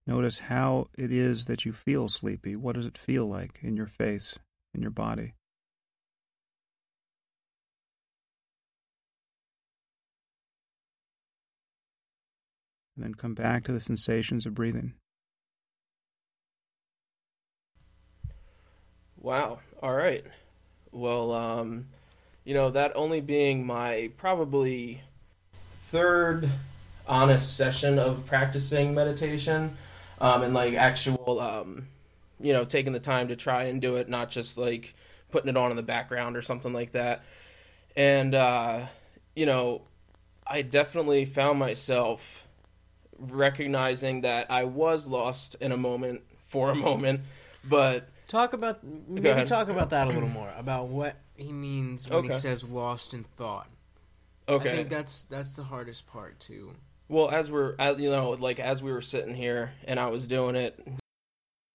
[0.09, 2.57] notice how it is that you feel sleepy.
[2.57, 4.37] What does it feel like in your face,
[4.75, 5.35] in your body?
[12.97, 14.95] And then come back to the sensations of breathing.
[19.17, 19.61] Wow.
[19.81, 20.25] All right.
[20.91, 21.87] Well, um,
[22.45, 25.03] you know, that only being my probably
[25.91, 26.49] third
[27.07, 29.77] honest session of practicing meditation
[30.21, 31.87] um, and like actual, um,
[32.39, 34.95] you know, taking the time to try and do it, not just like
[35.31, 37.25] putting it on in the background or something like that.
[37.97, 38.83] And, uh,
[39.35, 39.83] you know,
[40.47, 42.47] I definitely found myself
[43.19, 47.23] recognizing that I was lost in a moment for a moment,
[47.69, 52.23] but Talk about maybe talk about that a little more about what he means when
[52.23, 53.67] he says lost in thought.
[54.55, 54.73] Okay.
[54.73, 56.75] I think that's that's the hardest part too.
[57.09, 60.55] Well, as we're, you know, like as we were sitting here and I was doing
[60.55, 60.79] it,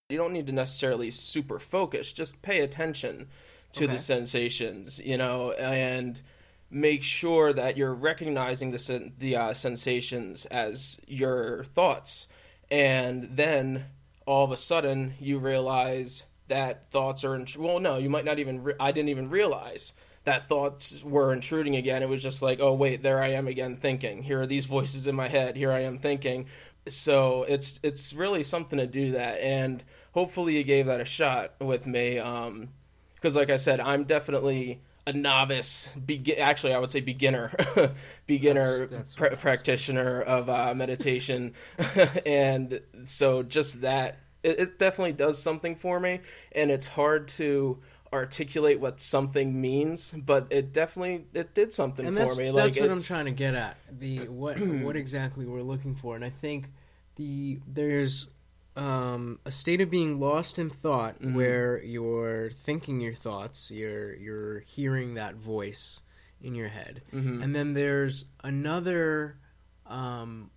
[0.09, 2.13] you don't need to necessarily super focus.
[2.13, 3.27] Just pay attention
[3.73, 3.93] to Okay.
[3.93, 6.21] the sensations, you know, and
[6.69, 12.27] make sure that you're recognizing the sen- the uh, sensations as your thoughts,
[12.71, 13.85] and then
[14.25, 17.35] all of a sudden you realize that thoughts are.
[17.35, 18.63] Int- well, no, you might not even.
[18.63, 19.93] Re- I didn't even realize
[20.25, 22.03] that thoughts were intruding again.
[22.03, 24.23] It was just like, oh wait, there I am again thinking.
[24.23, 25.55] Here are these voices in my head.
[25.55, 26.47] Here I am thinking.
[26.87, 31.53] So it's it's really something to do that, and hopefully you gave that a shot
[31.59, 32.19] with me.
[32.19, 32.69] Um,
[33.15, 35.89] because like I said, I'm definitely a novice.
[36.05, 37.51] Be- actually, I would say beginner,
[38.27, 41.53] beginner That's- that's pra- practitioner of uh, meditation,
[42.25, 46.19] and so just that it, it definitely does something for me,
[46.51, 47.79] and it's hard to
[48.15, 52.45] articulate what something means, but it definitely it did something and for that's, me.
[52.51, 53.77] that's like what I'm trying to get at.
[53.99, 56.69] The what what exactly we're looking for, and I think
[57.17, 58.27] the there's
[58.75, 61.33] um, a state of being lost in thought Mm-hmm.
[61.35, 66.01] where you're thinking your thoughts, you're you're hearing that voice
[66.41, 67.41] in your head, Mm-hmm.
[67.41, 69.37] and then there's another
[69.85, 70.49] um,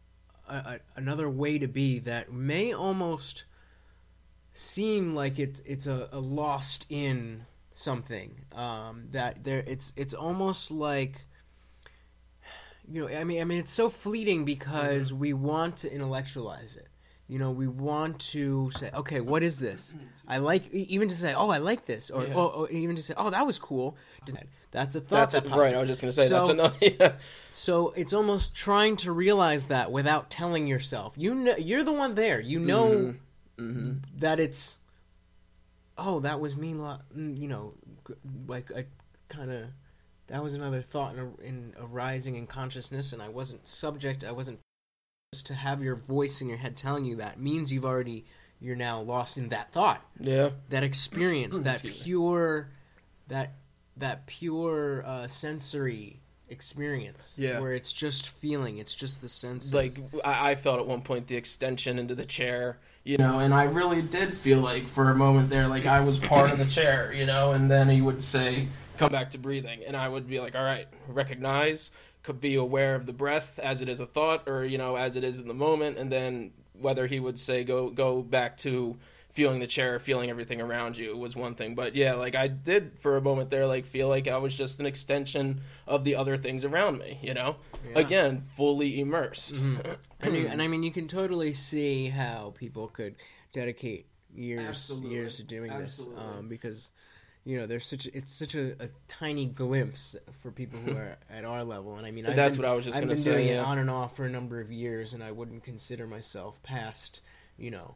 [0.49, 3.45] a, a, another way to be that may almost
[4.61, 10.73] seem like it's it's a, a lost in something um, that there it's it's almost
[10.73, 11.21] like
[12.91, 16.89] you know I mean I mean it's so fleeting because we want to intellectualize it
[17.29, 19.95] you know we want to say okay what is this
[20.27, 22.35] I like even to say oh I like this or, Yeah.
[22.35, 23.97] or, or even to say oh that was cool
[24.73, 25.75] that's a thought That's that popped right.
[25.75, 26.75] I was just gonna say that's So- another.
[26.81, 27.13] Yeah.
[27.51, 31.15] so it's almost trying to realize that without telling yourself.
[31.17, 32.39] You know, you're the one there.
[32.41, 33.19] You know Mm-hmm.
[34.17, 34.79] That it's.
[35.97, 36.75] Oh, that was me.
[36.75, 37.75] lo- mm, You know,
[38.47, 38.87] like I
[39.29, 39.65] kind of.
[40.29, 44.25] That was another thought in, a, in arising in consciousness, and I wasn't subject.
[44.25, 44.61] I wasn't.
[45.33, 48.25] Just to have your voice in your head telling you that means you've already.
[48.61, 50.51] You're now lost in that thought, Yeah.
[50.71, 52.69] that experience, that pure,
[53.29, 53.53] that
[53.97, 57.35] that pure uh, sensory experience.
[57.39, 57.61] Yeah.
[57.61, 58.79] where it's just feeling.
[58.79, 59.73] It's just the sense.
[59.73, 59.93] like
[60.25, 62.79] I, I felt at one point the extension into the chair
[63.09, 66.19] you know and i really did feel like for a moment there like i was
[66.19, 69.81] part of the chair you know and then he would say come back to breathing.
[69.87, 71.91] And i would be like all right recognize
[72.23, 75.17] could be aware of the breath as it is a thought or you know as
[75.17, 75.97] it is in the moment.
[75.97, 78.99] And then whether he would say go go back to
[79.31, 81.75] feeling the chair feeling everything around you was one thing.
[81.75, 84.81] But yeah like i did for a moment there like feel like i was just
[84.81, 87.57] an extension of the other things around me you know?
[87.89, 88.01] Yeah.
[88.01, 89.93] again fully immersed mm-hmm.
[90.21, 93.17] And, you, and I mean, you can totally see how people could
[93.53, 95.11] dedicate years Absolutely.
[95.11, 96.17] years to doing Absolutely.
[96.17, 96.93] this, um, because
[97.45, 101.45] you know there's such it's such a, a tiny glimpse for people who are at
[101.45, 101.97] our level.
[101.97, 103.63] And I mean, That's been, what I was just I've gonna been say, doing yeah.
[103.63, 107.21] it on and off for a number of years, and I wouldn't consider myself past,
[107.57, 107.95] you know,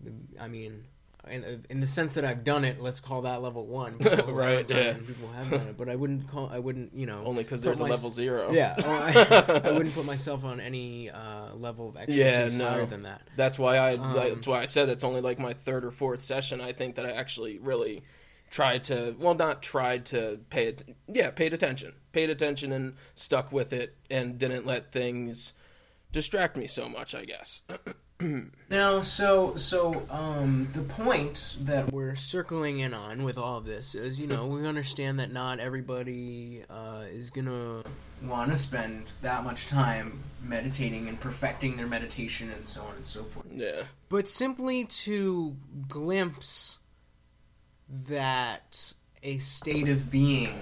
[0.00, 0.84] the, I mean.
[1.30, 3.98] In, in the sense that I've done it, let's call that level one.
[4.32, 4.92] Right, haven't done it yeah.
[4.94, 6.50] people have done it, but I wouldn't call.
[6.52, 8.50] I wouldn't, you know, Only because there's a my- level zero.
[8.50, 12.68] yeah, I, I wouldn't put myself on any uh, level of expertise no.
[12.68, 13.22] higher than that.
[13.36, 13.94] That's why I.
[13.96, 16.60] Um, that's why I said it's only like my third or fourth session.
[16.60, 18.02] I think that I actually really
[18.50, 19.14] tried to.
[19.16, 20.84] Well, not tried to pay it.
[21.06, 21.94] Yeah, paid attention.
[22.12, 25.52] Paid attention and stuck with it, and didn't let things
[26.10, 27.14] distract me so much.
[27.14, 27.62] I guess.
[28.72, 33.94] Now, so so um, the point that we're circling in on with all of this
[33.94, 37.82] is, you know, we understand that not everybody uh, is gonna
[38.22, 43.04] want to spend that much time meditating and perfecting their meditation and so on and
[43.04, 43.44] so forth.
[43.52, 43.82] Yeah.
[44.08, 45.54] But simply to
[45.86, 46.78] glimpse
[48.08, 50.58] that a state of being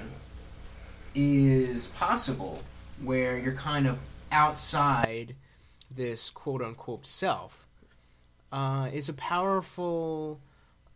[1.14, 2.60] is possible
[3.00, 4.00] where you're kind of
[4.32, 5.36] outside
[5.90, 7.66] this quote unquote self
[8.52, 10.40] uh, is a powerful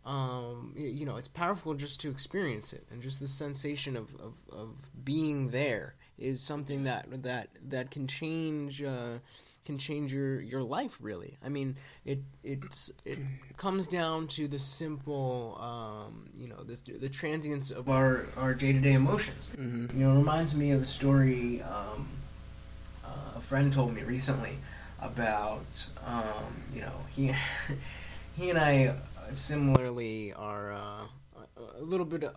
[0.05, 2.85] um, you know it's powerful just to experience it.
[2.91, 4.69] And just the sensation of, of, of
[5.03, 9.17] being there is something that that that can change uh,
[9.65, 11.37] can change your, your life really.
[11.43, 11.75] I mean
[12.05, 13.17] it it's it
[13.57, 18.93] comes down to the simple um, you know the, the transience of our our day-to-day
[18.93, 19.51] emotions.
[19.55, 22.07] Hmm you know, it reminds me of a story um,
[23.03, 24.57] uh, a friend told me recently
[25.05, 25.65] about,
[26.05, 27.33] um, you know, he
[28.37, 28.95] he and I
[29.31, 31.05] similarly are uh,
[31.77, 32.31] a little bit uh,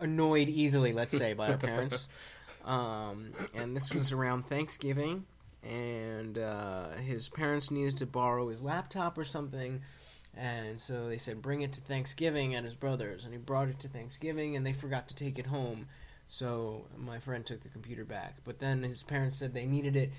[0.00, 2.08] annoyed easily, let's say, by our parents.
[2.64, 5.24] Um, and this was around Thanksgiving,
[5.62, 9.80] and uh, his parents needed to borrow his laptop or something.
[10.36, 13.24] And so they said, bring it to Thanksgiving at his brother's.
[13.24, 15.86] And he brought it to Thanksgiving, and they forgot to take it home.
[16.26, 20.12] So my friend took the computer back, but then his parents said they needed it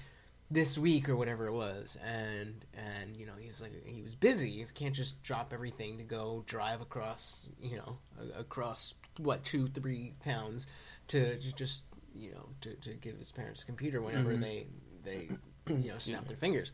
[0.52, 4.50] this week or whatever it was, and and you know he's like he was busy.
[4.50, 7.98] He can't just drop everything to go drive across you know
[8.36, 10.66] across what two three towns
[11.08, 11.84] to just
[12.16, 14.42] you know to, to give his parents a computer whenever Mhm.
[14.42, 14.68] they
[15.04, 15.30] they
[15.68, 16.72] you know snap their fingers.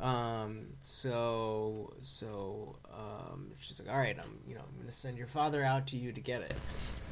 [0.00, 5.28] Um, so so um, she's like, all right, I'm you know I'm gonna send your
[5.28, 6.54] father out to you to get it,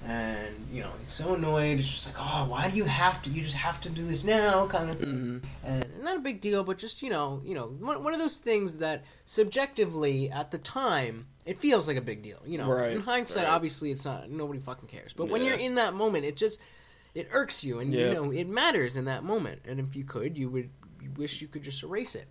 [0.05, 1.79] and you know he's so annoyed.
[1.79, 3.31] It's just like, oh, why do you have to?
[3.31, 5.09] You just have to do this now, kind of thing.
[5.11, 8.19] hmm And not a big deal, but just you know, you know, one, one of
[8.21, 12.41] those things that subjectively at the time it feels like a big deal.
[12.45, 13.53] You know, Right, in hindsight, right.
[13.53, 14.29] obviously it's not.
[14.29, 15.13] Nobody fucking cares.
[15.13, 16.61] But when you're in that moment, it just
[17.15, 19.63] it irks you, and you know it matters in that moment.
[19.67, 20.71] And if you could, you would
[21.01, 22.27] you wish you could just erase it.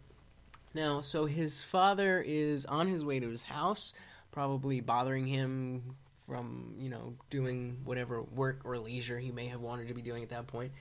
[0.73, 3.93] Now, so his father is on his way to his house,
[4.31, 5.95] probably bothering him
[6.27, 10.23] from you know doing whatever work or leisure he may have wanted to be doing
[10.23, 10.71] at that point.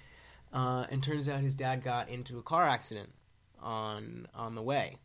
[0.52, 3.08] Uh, and turns out his dad got into a car accident
[3.62, 4.96] on on the way,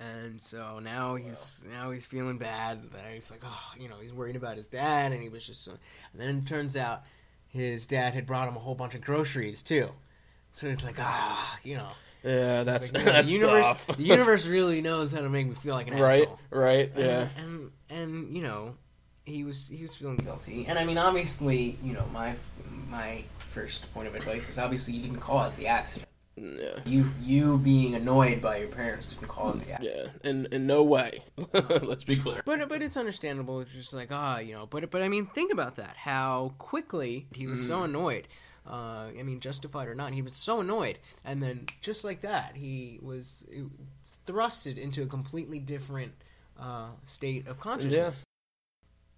[0.00, 2.80] and so now he's now he's feeling bad.
[3.12, 5.64] He's like, oh, you know, he's worried about his dad, and he was just.
[5.64, 5.72] So,
[6.12, 7.02] and then it turns out
[7.48, 9.90] his dad had brought him a whole bunch of groceries too.
[10.52, 11.88] So he's like, ah, you know,
[12.22, 13.64] Yeah, that's like, that's the universe.
[13.66, 13.96] tough.
[13.96, 16.38] the universe really knows how to make me feel like an right, asshole.
[16.50, 17.04] right, Right.
[17.04, 17.28] yeah.
[17.38, 18.74] And, and and you know,
[19.24, 20.66] he was he was feeling guilty.
[20.68, 22.34] And I mean, obviously, you know, my
[22.88, 26.06] my first point of advice is obviously you didn't cause the accident.
[26.36, 26.78] Yeah.
[26.86, 30.10] You you being annoyed by your parents didn't cause the accident.
[30.22, 31.22] Yeah, in in no way.
[31.82, 32.40] Let's be clear.
[32.46, 33.60] But but it's understandable.
[33.60, 34.66] It's just like ah, you know.
[34.66, 35.96] But but I mean, think about that.
[35.96, 38.26] How quickly he was so annoyed.
[38.66, 42.56] Uh, I mean, justified or not, he was so annoyed, and then just like that,
[42.56, 43.46] he was
[44.26, 46.12] thrusted into a completely different
[46.58, 48.24] uh, state of consciousness.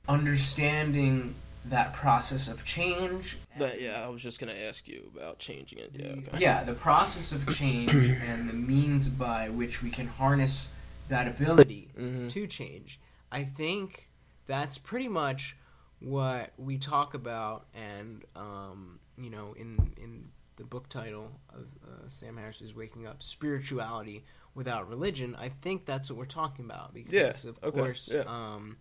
[0.09, 1.34] Understanding
[1.66, 3.36] that process of change.
[3.59, 5.93] That, yeah, I was just gonna ask you about changing it.
[5.95, 6.07] Yeah.
[6.07, 6.38] Okay.
[6.38, 10.68] Yeah, the process of change and the means by which we can harness
[11.09, 12.28] that ability Mhm.
[12.30, 12.99] to change.
[13.30, 14.09] I think
[14.47, 15.57] that's pretty much
[16.01, 22.09] what we talk about, and um, you know, in in the book title of uh,
[22.09, 25.35] Sam Harris's Waking Up, spirituality without religion.
[25.39, 28.23] I think that's what we're talking about because, Yeah, of okay, course, yeah.
[28.27, 28.77] um,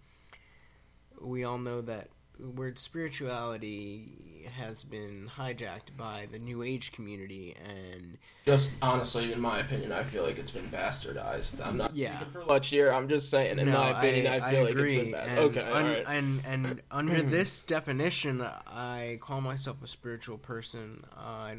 [1.19, 2.09] we all know that
[2.41, 9.59] word spirituality has been hijacked by the New Age community and Just honestly, in my
[9.59, 11.65] opinion, I feel like it's been bastardized.
[11.65, 12.15] I'm not Yeah.
[12.17, 12.91] speaking for much here.
[12.91, 15.37] I'm just saying, in No, my opinion, I, feel like it's been bastardized.
[15.37, 16.05] Okay, un- all right.
[16.07, 21.03] and and under this definition, I call myself a spiritual person.
[21.15, 21.55] Uh,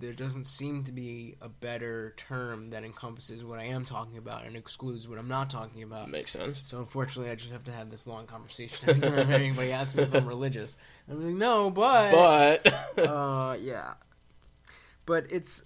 [0.00, 4.46] there doesn't seem to be a better term that encompasses what I am talking about
[4.46, 6.08] and excludes what I'm not talking about.
[6.08, 6.66] Makes sense.
[6.66, 10.04] So unfortunately, I just have to have this long conversation every time anybody asks me
[10.04, 10.76] if I'm religious.
[11.08, 13.94] I'm like, no, but But uh, yeah,
[15.04, 15.64] but it's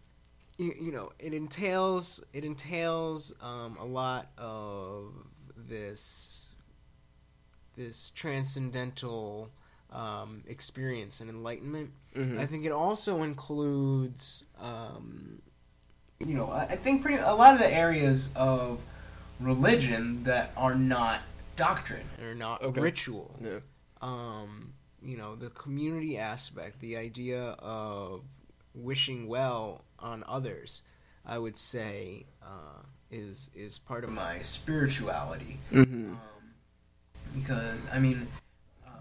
[0.58, 5.12] you, you know it entails it entails um, a lot of
[5.56, 6.54] this
[7.76, 9.50] this transcendental
[9.94, 11.90] um, experience and enlightenment.
[12.14, 12.38] Mhm.
[12.38, 15.40] I think it also includes um,
[16.18, 18.80] you know I, think pretty a lot of the areas of
[19.40, 21.20] religion that are not
[21.56, 22.80] doctrine are not Okay.
[22.80, 23.58] ritual yeah.
[24.02, 24.74] um,
[25.04, 28.22] you know, the community aspect, the idea of
[28.74, 30.82] wishing well on others,
[31.26, 35.58] I would say, uh, is is part of my spirituality.
[35.70, 36.18] hmm Um,
[37.34, 38.26] because I mean,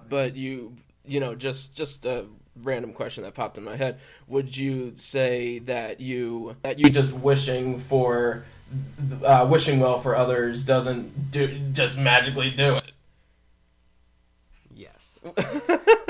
[0.10, 0.74] But you,
[1.06, 2.26] you know, just just a
[2.62, 4.00] random question that popped in my head.
[4.28, 8.46] Would you say that you that you just wishing for
[9.24, 12.92] uh, wishing well for others doesn't do just magically do it?
[14.76, 15.20] yes.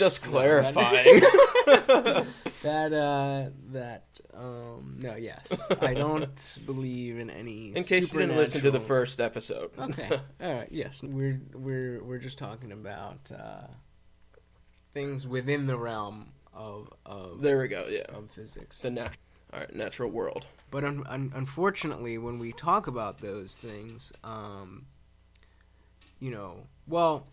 [0.00, 1.20] Yes, just clarifying.
[1.20, 2.26] that
[2.62, 7.68] that, uh, that um, no, yes, I don't believe in any.
[7.68, 9.70] in case you didn't listen to the first episode.
[9.78, 10.10] Okay.
[10.42, 10.68] All right.
[10.70, 13.66] Yes, we're we're we're just talking about uh,
[14.94, 17.86] things within the realm of of there we go.
[17.88, 18.02] Yeah.
[18.08, 18.78] of physics.
[18.80, 19.16] The nat-
[19.52, 20.46] all right, natural world.
[20.70, 24.86] But un- un- unfortunately, when we talk about those things, um,
[26.18, 27.28] you know, well,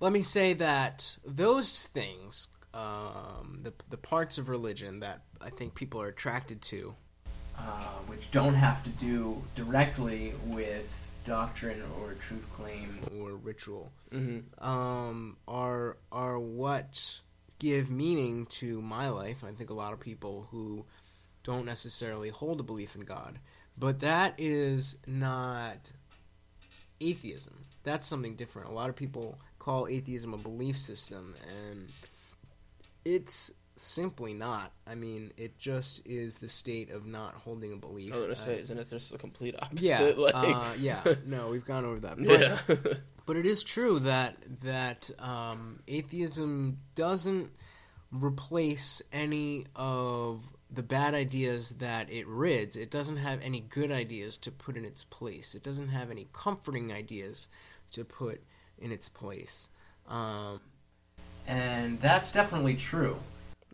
[0.00, 5.74] let me say that those things, um, the the parts of religion that I think
[5.74, 6.94] people are attracted to,
[7.58, 7.60] uh,
[8.06, 10.88] which don't have to do directly with
[11.24, 17.20] doctrine or truth claim or ritual, hmm um, are are what
[17.58, 19.42] give meaning to my life.
[19.44, 20.84] I think a lot of people who
[21.42, 23.38] don't necessarily hold a belief in God,
[23.76, 25.92] but that is not
[27.00, 27.64] atheism.
[27.82, 28.68] That's something different.
[28.68, 31.34] A lot of people call atheism a belief system,
[31.70, 31.88] and
[33.04, 34.72] it's simply not.
[34.86, 38.12] I mean, it just is the state of not holding a belief.
[38.12, 39.82] I was gonna say, Uh, isn't it just the complete opposite?
[39.82, 41.14] yeah, like, uh, yeah.
[41.26, 42.16] No, we've gone over that.
[42.18, 42.58] But, yeah.
[43.26, 47.52] but it is true that that um, atheism doesn't
[48.10, 52.76] replace any of the bad ideas that it rids.
[52.76, 55.54] It doesn't have any good ideas to put in its place.
[55.54, 57.48] It doesn't have any comforting ideas
[57.92, 58.42] to put
[58.80, 59.68] in its place.
[60.08, 60.60] Um,
[61.46, 63.16] and that's definitely true.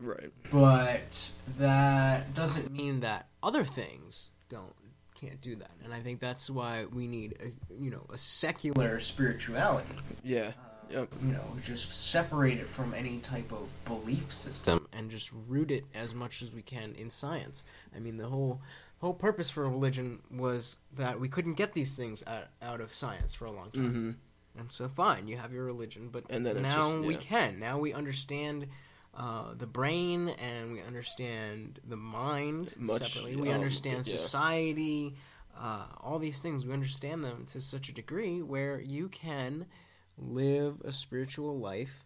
[0.01, 0.31] right.
[0.51, 4.75] But that doesn't mean that other things don't
[5.15, 5.71] can't do that.
[5.85, 9.97] And I think that's why we need a you know a secular spirituality.
[10.23, 10.53] Yeah.
[10.91, 11.09] Yep.
[11.25, 15.85] You know, just separate it from any type of belief system and just root it
[15.95, 17.65] as much as we can in science.
[17.97, 18.61] I mean, the whole
[18.99, 23.35] whole purpose for religion was that we couldn't get these things out, out of science
[23.35, 24.19] for a long time.
[24.57, 27.59] And so, fine, you have your religion, but And then now just- we can.
[27.59, 28.69] Now we understand
[29.17, 33.37] uh, the brain and we understand the mind Much, separately.
[33.37, 34.17] We um, understand yeah.
[34.17, 35.15] society,
[35.57, 36.67] uh, all these things.
[36.67, 39.67] We understand them to such a degree where you can
[40.19, 42.05] live a spiritual life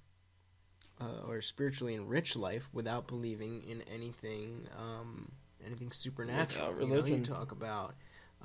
[1.00, 5.30] uh, or spiritually enriched life without believing in anything, um,
[5.64, 6.72] anything supernatural.
[6.72, 7.94] Without You know, you talk about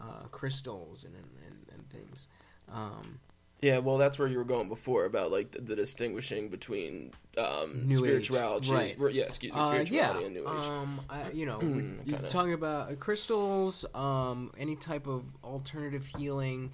[0.02, 2.28] uh, crystals and and, and, and things.
[2.72, 3.20] Um,
[3.64, 7.88] Yeah, well, that's where you were going before about like the, the distinguishing between um,
[7.88, 8.98] New Age, spirituality, right.
[9.00, 10.48] r- Yeah, excuse me, Uh, spirituality yeah, and New Age.
[10.68, 11.62] um, I, you know,
[12.06, 16.74] you're talking about uh, crystals, um, any type of alternative healing,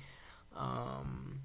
[0.58, 1.42] um,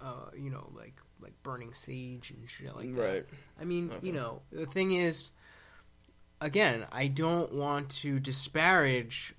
[0.00, 3.02] uh, you know, like like burning sage and shit like that.
[3.02, 3.24] right.
[3.60, 4.06] I mean, Okay.
[4.06, 5.32] you know, the thing is,
[6.40, 9.34] again, I don't want to disparage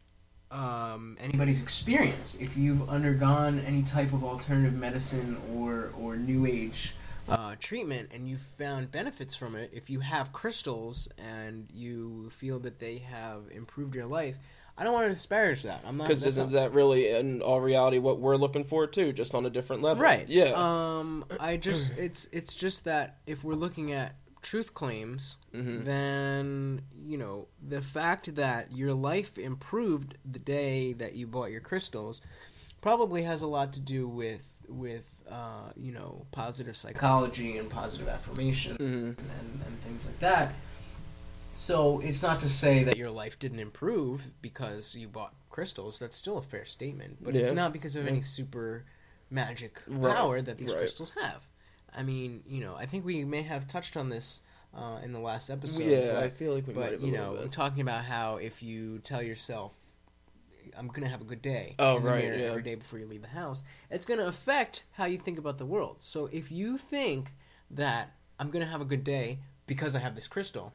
[0.52, 2.36] um, anybody's experience.
[2.40, 6.96] If you've undergone any type of alternative medicine or or New Age
[7.28, 12.60] uh, treatment and you've found benefits from it, if you have crystals and you feel
[12.60, 14.36] that they have improved your life,
[14.76, 15.82] I don't want to disparage that.
[15.86, 19.14] I'm not Because isn't not- that really in all reality what we're looking for too,
[19.14, 20.02] just on a different level?
[20.02, 20.28] right?
[20.28, 20.54] Yeah.
[20.56, 25.86] Um, I just it's it's just that if we're looking at truth claims, Mhm.
[25.86, 31.62] then you know the fact that your life improved the day that you bought your
[31.62, 32.22] crystals
[32.82, 38.08] probably has a lot to do with with uh, you know positive psychology and positive
[38.08, 39.18] affirmation Mhm.
[39.18, 40.54] and, and things like that.
[41.56, 46.00] So it's not to say that your life didn't improve because you bought crystals.
[46.00, 48.86] That's still a fair statement, but it's not because of any super
[49.30, 50.16] magic Right.
[50.16, 50.80] power that these Right.
[50.80, 51.48] crystals have.
[51.94, 54.42] I mean, you know, I think we may have touched on this
[54.74, 55.84] uh, in the last episode.
[55.84, 57.52] yeah, but, I feel like we might but have you know, bit.
[57.52, 59.74] talking about how if you tell yourself,
[60.78, 62.46] "I'm gonna have a good day," Oh, right, mirror yeah.
[62.48, 65.66] every day before you leave the house, it's gonna affect how you think about the
[65.66, 65.98] world.
[66.00, 67.34] So if you think
[67.72, 70.74] that I'm gonna have a good day because I have this crystal,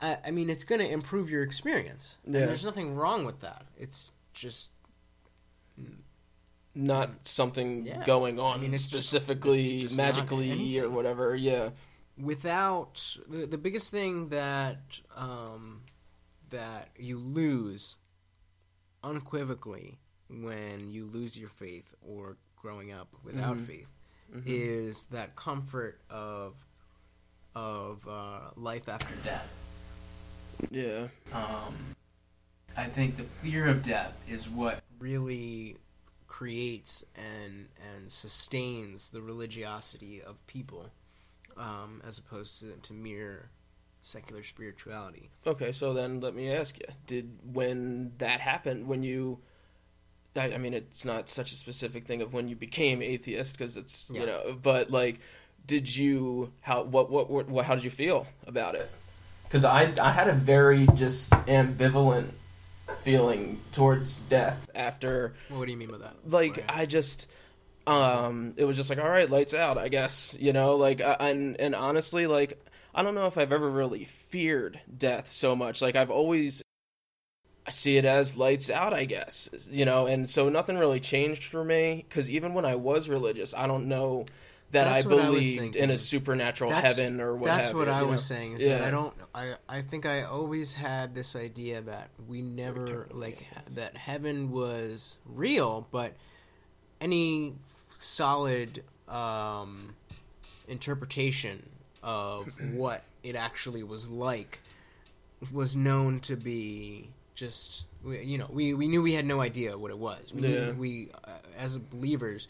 [0.00, 2.18] I, I mean, it's gonna improve your experience.
[2.24, 2.40] Yeah.
[2.40, 3.66] And there's nothing wrong with that.
[3.78, 4.72] It's just
[6.76, 8.02] Not something Yeah.
[8.04, 11.36] going on I mean, specifically, just magically, or whatever.
[11.36, 11.70] Yeah.
[12.16, 15.82] Without the, the biggest thing that um,
[16.50, 17.96] that you lose
[19.02, 19.98] unequivocally
[20.28, 23.66] when you lose your faith or growing up without Mhm.
[23.66, 23.88] faith
[24.34, 24.42] Mhm.
[24.46, 26.54] is that comfort of
[27.54, 29.48] of uh, life after death.
[30.70, 31.06] Yeah.
[31.32, 31.74] Um,
[32.76, 35.76] I think the fear of death is what really
[36.26, 40.90] creates and and sustains the religiosity of people,
[41.56, 43.50] um, as opposed to, to mere
[44.00, 45.30] secular spirituality.
[45.46, 49.38] Okay, so then let me ask you: Did when that happened, when you,
[50.36, 53.76] I, I mean, it's not such a specific thing of when you became atheist because
[53.76, 54.20] it's Yeah.
[54.20, 55.20] you know, but like,
[55.66, 58.90] did you how what what what, what how did you feel about it?
[59.44, 62.30] Because I I had a very just ambivalent
[62.98, 66.14] feeling towards death after what do you mean by that?
[66.26, 66.64] like.
[66.68, 67.30] I just
[67.86, 71.14] um it was just like all right lights out I guess you know like I,
[71.30, 72.58] and and honestly like
[72.94, 76.62] I don't know if I've ever really feared death so much like I've always
[77.66, 81.44] I see it as lights out I guess you know and so nothing really changed
[81.44, 84.24] for me cuz even when I was religious I don't know
[84.70, 87.86] that That's I what I believed in a supernatural That's- heaven or what That's what
[87.86, 88.34] you, I you was know?
[88.36, 88.52] saying.
[88.54, 88.86] Is that Yeah.
[88.88, 89.14] I don't.
[89.32, 95.18] I I think I always had this idea that we never like that heaven was
[95.26, 96.14] real, but
[97.00, 97.54] any
[98.04, 99.94] solid um,
[100.68, 101.62] interpretation
[102.02, 104.60] of what it actually was like
[105.52, 109.90] was known to be just you know we, we knew we had no idea what
[109.90, 110.72] it was we Yeah.
[110.72, 112.48] we uh, as believers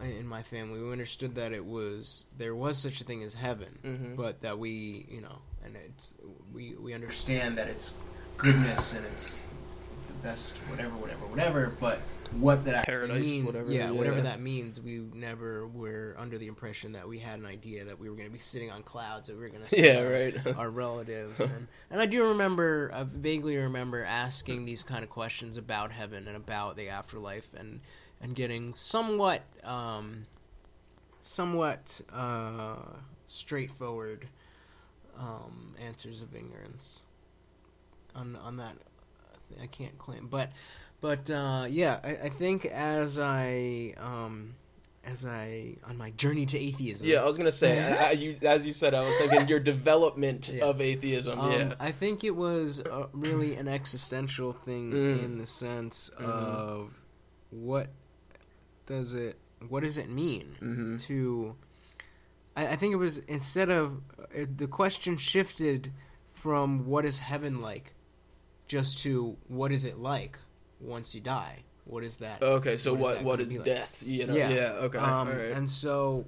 [0.00, 3.78] in my family we understood that it was there was such a thing as heaven
[3.84, 4.16] Mhm.
[4.16, 6.14] but that we you know and it's
[6.52, 7.94] we we understand that it's
[8.36, 9.44] goodness and it's
[10.08, 12.00] the best whatever whatever whatever but
[12.32, 13.46] what that Paradise, means.
[13.46, 17.46] whatever, yeah, whatever that means we never were under the impression that we had an
[17.46, 19.68] idea that we were going to be sitting on clouds that we were going to
[19.68, 20.56] see Yeah, our, right.
[20.56, 21.40] our relatives.
[21.40, 26.26] And and I do remember I vaguely remember asking these kind of questions about heaven
[26.28, 27.80] and about the afterlife and
[28.20, 30.24] and getting somewhat um
[31.24, 32.76] somewhat uh
[33.26, 34.26] straightforward
[35.18, 37.04] um answers of ignorance
[38.14, 38.74] on on that
[39.62, 40.50] I can't claim but
[41.00, 44.54] but uh yeah I, I think as I um
[45.04, 48.36] as I on my journey to atheism Yeah, I was gonna say, I, I, you,
[48.42, 50.64] as you said, I was thinking your development Yeah.
[50.66, 51.38] of atheism.
[51.40, 55.22] Um, yeah, I think it was uh, really an existential thing Mm.
[55.24, 56.24] in the sense Mhm.
[56.26, 56.92] of
[57.50, 57.88] what
[58.86, 59.38] does it
[59.68, 61.56] what does it mean hmm to
[62.56, 65.92] I, think it was instead of uh, the question shifted
[66.30, 67.94] from what is heaven like
[68.66, 70.38] just to what is it like
[70.80, 73.54] once you die what is that Okay, so What is what that what gonna is
[73.54, 73.64] like?
[73.64, 74.02] death?
[74.06, 74.50] You know, Yeah.
[74.50, 75.52] yeah, okay, um, all right.
[75.52, 76.26] and so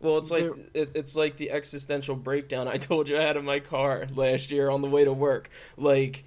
[0.00, 3.44] well, it's like it, it's like the existential breakdown I told you I had in
[3.44, 5.48] my car last year on the way to work.
[5.76, 6.24] Like,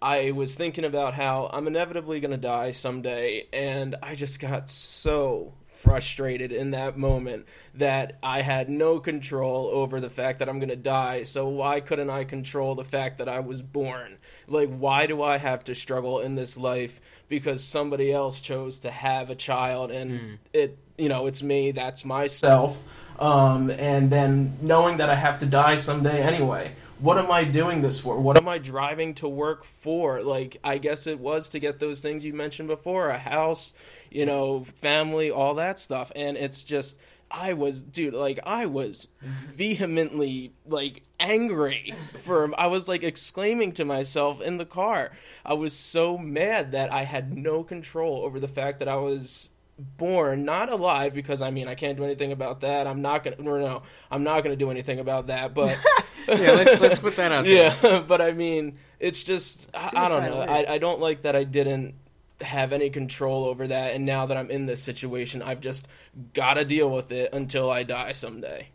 [0.00, 5.54] I was thinking about how I'm inevitably gonna die someday, and I just got so
[5.86, 10.70] frustrated in that moment that I had no control over the fact that I'm going
[10.70, 11.22] to die.
[11.22, 14.16] So why couldn't I control the fact that I was born?
[14.48, 18.90] Like why do I have to struggle in this life because somebody else chose to
[18.90, 22.82] have a child and it you know, it's me, that's myself.
[23.20, 26.72] Um and then knowing that I have to die someday anyway.
[26.98, 28.18] What am I doing this for?
[28.18, 30.22] What am I driving to work for?
[30.22, 33.74] Like, I guess it was to get those things you mentioned before a house,
[34.10, 36.10] you know, family, all that stuff.
[36.16, 36.98] And it's just,
[37.30, 43.84] I was, dude, like, I was vehemently, like, angry for, I was, like, exclaiming to
[43.84, 45.10] myself in the car.
[45.44, 49.50] I was so mad that I had no control over the fact that I was
[49.78, 52.86] born, not alive, because I mean I can't do anything about that.
[52.86, 55.54] I'm not gonna no, no I'm not gonna do anything about that.
[55.54, 55.78] But
[56.28, 57.74] yeah, let's let's put that out there.
[57.82, 60.40] yeah, but I mean it's just I, I don't know.
[60.40, 60.74] I.
[60.74, 61.94] I don't like that I didn't
[62.40, 65.88] have any control over that, and now that I'm in this situation, I've just
[66.34, 68.68] gotta deal with it until I die someday.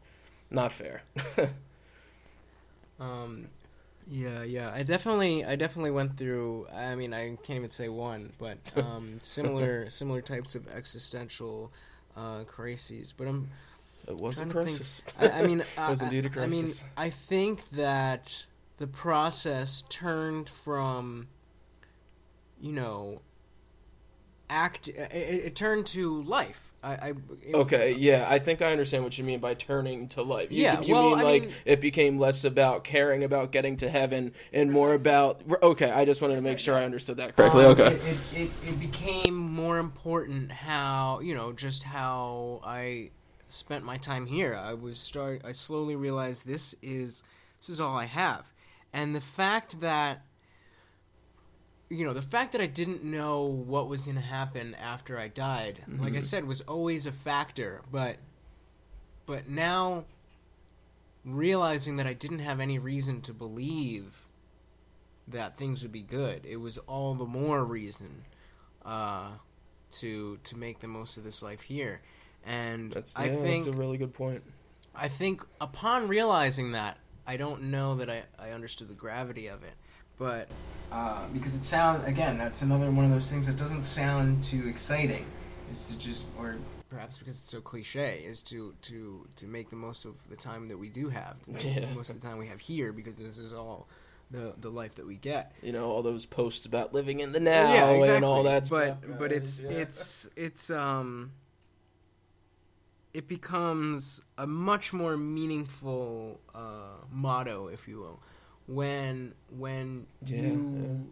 [0.49, 1.03] Not fair.
[3.01, 3.47] Um,
[4.11, 4.71] yeah, yeah.
[4.75, 6.67] I definitely, I definitely went through.
[6.75, 11.71] I mean, I can't even say one, but um, similar, similar types of existential
[12.17, 13.13] uh, crises.
[13.17, 13.49] But I'm
[14.07, 14.51] it was a think.
[14.51, 15.01] crisis.
[15.17, 16.67] I, I mean, It I, was indeed a I mean.
[16.97, 18.45] I think that
[18.77, 21.27] the process turned from,
[22.59, 23.21] you know,
[24.51, 24.87] act.
[24.89, 26.67] It, it turned to life.
[26.83, 27.09] I, I
[27.43, 30.51] it- Okay, yeah, I think I understand what you mean by turning to life.
[30.51, 33.77] You, Yeah, you well, mean I like mean- it became less about caring about getting
[33.77, 35.41] to heaven and more about.
[35.63, 37.65] Okay, I just wanted to make sure I understood that correctly.
[37.65, 37.93] Um, Okay.
[37.95, 43.11] It, it, it, it became more important how you know just how I
[43.47, 44.55] spent my time here.
[44.55, 45.41] I was start.
[45.45, 47.23] I slowly realized this is
[47.59, 48.51] this is all I have,
[48.91, 50.23] and the fact that
[51.91, 55.27] you know the fact that I didn't know what was going to happen after I
[55.27, 57.81] died, like I said, was always a factor.
[57.91, 58.17] But
[59.25, 60.05] but now
[61.25, 64.23] realizing that I didn't have any reason to believe
[65.27, 66.45] that things would be good.
[66.45, 68.23] It was all the more reason
[68.85, 69.31] uh,
[69.91, 72.01] to to make the most of this life here.
[72.45, 74.43] And That's, I yeah, think that's a really good point.
[74.95, 79.63] I think upon realizing that, I don't know that I, I understood the gravity of
[79.63, 79.73] it,
[80.21, 80.47] but
[80.91, 84.67] uh, because it sounds again, that's another one of those things that doesn't sound too
[84.67, 85.25] exciting.
[85.71, 86.57] Is to just, or
[86.89, 90.67] perhaps because it's so cliche, is to to to make the most of the time
[90.67, 91.85] that we do have, Yeah.
[91.95, 93.87] most of the time we have here, because this is all
[94.29, 95.53] the the life that we get.
[95.63, 98.15] You know, all those posts about living in the now yeah, exactly.
[98.17, 99.17] and all that but stuff.
[99.17, 99.69] but it's Yeah.
[99.71, 101.31] it's it's um
[103.13, 108.21] it becomes a much more meaningful uh, motto, if you will,
[108.67, 111.05] when when Yeah, you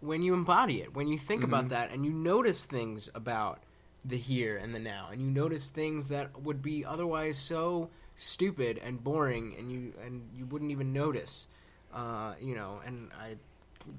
[0.00, 1.70] when you embody it, when you think about Mhm.
[1.70, 3.62] that, and you notice things about
[4.04, 8.78] the here and the now, and you notice things that would be otherwise so stupid
[8.78, 11.46] and boring, and you and you wouldn't even notice,
[11.92, 12.80] uh, you know.
[12.86, 13.36] And I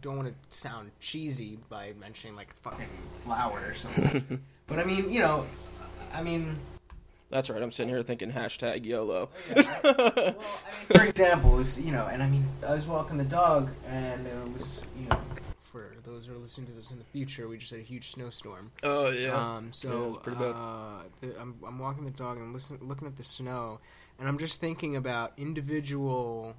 [0.01, 2.87] don't want to sound cheesy by mentioning like fucking
[3.23, 5.45] flower or something, but I mean, you know,
[6.13, 6.57] I mean.
[7.31, 7.61] That's right.
[7.61, 9.29] I'm sitting here thinking hashtag YOLO.
[9.55, 10.35] Well, I mean,
[10.93, 14.53] for example, is you know, and I mean, I was walking the dog, and it
[14.53, 15.17] was you know,
[15.63, 18.11] for those who are listening to this in the future, we just had a huge
[18.11, 18.71] snowstorm.
[18.83, 19.55] oh yeah.
[19.55, 20.51] Um, so it was pretty bad.
[20.51, 23.79] Uh, the, I'm I'm walking the dog and I'm listening, looking at the snow,
[24.19, 26.55] and I'm just thinking about individual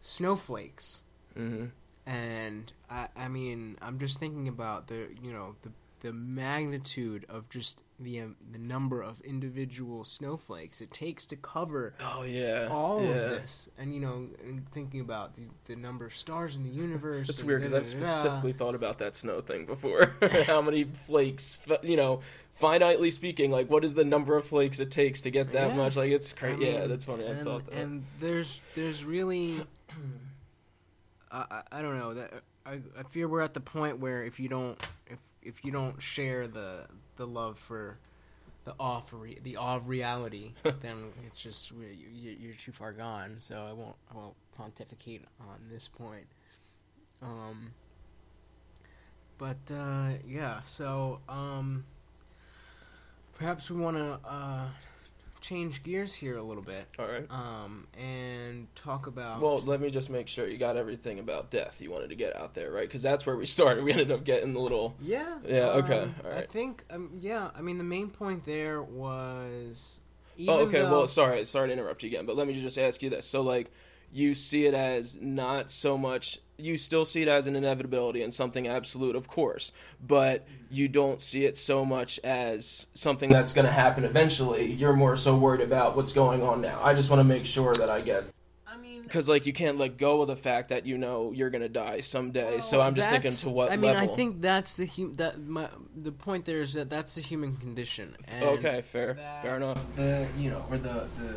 [0.00, 1.02] snowflakes,
[1.36, 1.66] hmm
[2.06, 5.70] and I I mean, I'm just thinking about the you know the
[6.00, 11.94] the magnitude of just the um, the number of individual snowflakes it takes to cover
[12.00, 12.68] Oh yeah.
[12.70, 13.08] all yeah.
[13.10, 16.70] of this, and you know, and thinking about the, the number of stars in the
[16.70, 17.28] universe.
[17.28, 20.14] It's and weird because I've specifically thought about that snow thing before.
[20.46, 22.20] How many flakes, you know,
[22.60, 25.76] finitely speaking, like what is the number of flakes it takes to get that Yeah.
[25.76, 25.96] much?
[25.96, 26.56] Like it's I crazy.
[26.64, 27.24] mean, yeah, that's funny.
[27.26, 27.74] I and, thought that.
[27.74, 29.58] And there's there's really,
[31.30, 32.32] I, I I don't know that
[32.66, 36.00] I, I fear we're at the point where if you don't if if you don't
[36.00, 36.86] share the
[37.16, 37.98] the love for
[38.64, 42.92] the awe for re, the awe of reality, then it's just you, you're too far
[42.92, 43.36] gone.
[43.38, 46.26] So I won't I won't pontificate on this point.
[47.22, 47.72] Um.
[49.40, 51.86] But uh, yeah, so um,
[53.38, 54.66] perhaps we want to uh,
[55.40, 57.26] change gears here a little bit All right.
[57.30, 59.40] um, and talk about.
[59.40, 62.36] Well, let me just make sure you got everything about death you wanted to get
[62.36, 62.86] out there, right?
[62.86, 63.84] Because that's where we started.
[63.84, 64.94] We ended up getting the little.
[65.00, 69.98] yeah, Yeah, okay, um, I think, um, yeah, I mean, the main point there was.
[70.48, 70.80] Oh, okay.
[70.80, 73.26] though- Well, sorry, sorry to interrupt you again, but let me just ask you this.
[73.26, 73.70] So, like,
[74.12, 76.38] you see it as not so much.
[76.62, 79.72] You still see it as an inevitability and something absolute, of course,
[80.06, 84.70] but you don't see it so much as something that's going to happen eventually.
[84.72, 86.80] You're more so worried about what's going on now.
[86.82, 88.24] I just want to make sure that I get
[88.66, 91.50] I mean, because, like, you can't let go of the fact that you know you're
[91.50, 92.60] going to die someday.
[92.60, 94.12] so I'm just thinking to what I mean, level.
[94.12, 97.56] I think that's the hum- that my the point there is that that's the human
[97.56, 98.14] condition.
[98.28, 99.84] And okay, fair, fair enough.
[99.96, 101.36] The you know, or the the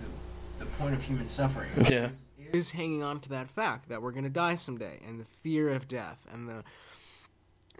[0.00, 1.70] the, the point of human suffering.
[1.88, 2.10] Yeah.
[2.52, 5.70] Is, hanging on to that fact that we're going to die someday, and the fear
[5.70, 6.64] of death, and the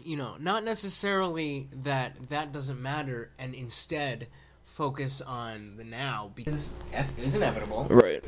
[0.03, 4.27] you know, not necessarily that that doesn't matter, and instead
[4.65, 7.87] focus on the now because death is inevitable.
[7.91, 8.25] Right.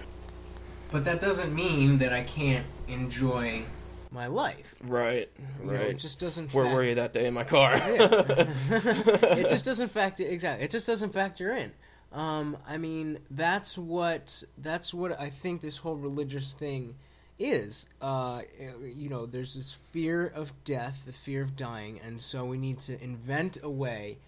[0.93, 3.65] But that doesn't mean that I can't enjoy
[4.11, 4.75] my life.
[4.83, 5.29] Right.
[5.61, 5.87] You know, Right.
[5.89, 6.53] it just doesn't.
[6.55, 7.75] Where fac- were you that day in my car?
[7.83, 10.65] it just doesn't factor exactly.
[10.67, 11.73] It just doesn't factor in.
[12.15, 16.95] Um, I mean, that's what that's what I think this whole religious thing
[17.39, 17.87] is.
[18.01, 18.43] Uh,
[18.83, 22.79] you know, there's this fear of death, the fear of dying, and so we need
[22.81, 24.19] to invent a way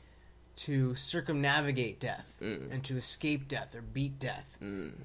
[0.56, 2.72] to circumnavigate death Mm.
[2.72, 4.56] and to escape death or beat death.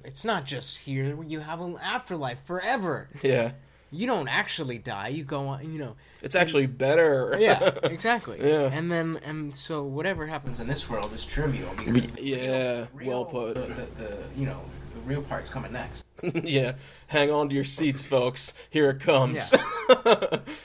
[0.04, 3.08] It's not just here; you have an afterlife forever.
[3.22, 3.52] yeah.
[3.94, 5.70] You don't actually die; you go on.
[5.70, 7.36] You know, It's actually better.
[7.38, 8.38] yeah, exactly.
[8.40, 8.70] Yeah.
[8.72, 13.24] And then, and so whatever happens in this world is trivial because Yeah, real- well
[13.26, 13.54] put.
[13.54, 14.60] The, the, the you know
[14.94, 16.04] the real part's coming next.
[16.42, 16.72] yeah.
[17.08, 18.54] Hang on to your seats, folks.
[18.70, 19.52] Here it comes.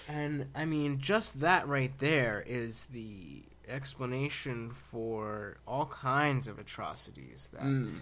[0.10, 7.50] And I mean, just that right there is the explanation for all kinds of atrocities
[7.54, 8.00] that Mm.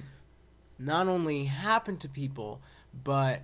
[0.78, 2.62] not only happen to people,
[3.04, 3.42] but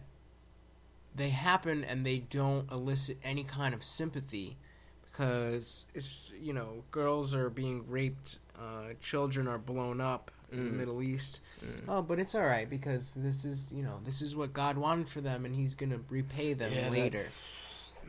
[1.16, 4.57] they happen and they don't elicit any kind of sympathy
[5.03, 10.72] because it's you know girls are being raped, uh, children are blown up in the
[10.72, 10.76] Mm.
[10.78, 11.39] Middle East.
[11.88, 15.07] Oh, but it's all right because this is you know this is what God wanted
[15.09, 17.26] for them, and He's gonna repay them Yeah, later.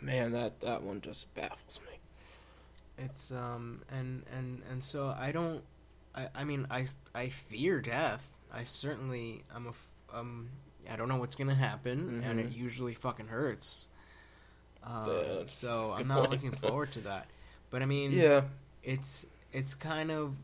[0.00, 1.98] Man, that, that one just baffles me.
[2.98, 5.62] It's um and and and so I don't
[6.14, 8.28] I I mean I I fear death.
[8.52, 10.48] I certainly I'm a um
[10.90, 13.88] I don't know what's gonna happen and it usually fucking hurts.
[14.84, 15.38] Uh, Mm-hmm.
[15.40, 16.30] Yeah, so I'm not point.
[16.32, 17.26] looking forward to that.
[17.70, 18.42] But I mean Yeah.
[18.82, 20.34] it's it's kind of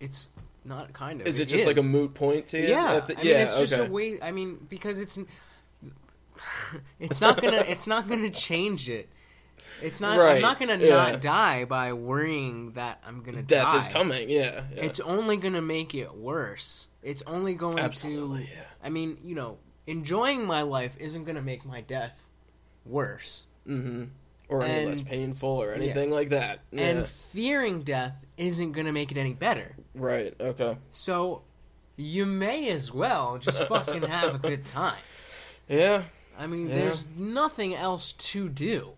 [0.00, 0.28] it's
[0.64, 2.68] not kind of Is it just like a moot point to you?
[2.68, 3.86] yeah, the- I mean, it's just okay.
[3.86, 4.18] a way.
[4.20, 5.18] I mean, because it's
[7.00, 9.08] it's not gonna it's not gonna change it.
[9.82, 10.18] It's not.
[10.18, 10.88] Right, I'm not gonna yeah.
[10.90, 13.56] not die by worrying that I'm gonna die.
[13.56, 13.76] Death die.
[13.78, 14.62] is coming, yeah.
[14.74, 14.82] yeah.
[14.84, 16.88] It's only gonna make it worse.
[17.06, 18.50] It's only going Absolutely, to.
[18.52, 18.64] yeah.
[18.82, 22.20] I mean, you know, enjoying my life isn't gonna make my death
[22.84, 24.04] worse, Mm-hmm.
[24.48, 26.60] Or any less painful or anything like that.
[26.70, 26.82] Yeah.
[26.88, 29.74] and fearing death isn't gonna make it any better.
[29.94, 30.76] right, okay.
[30.90, 31.42] So,
[31.96, 34.98] you may as well just fucking have a good time.
[35.68, 36.02] Yeah.
[36.38, 36.74] I mean, Yeah.
[36.76, 38.92] there's nothing else to do.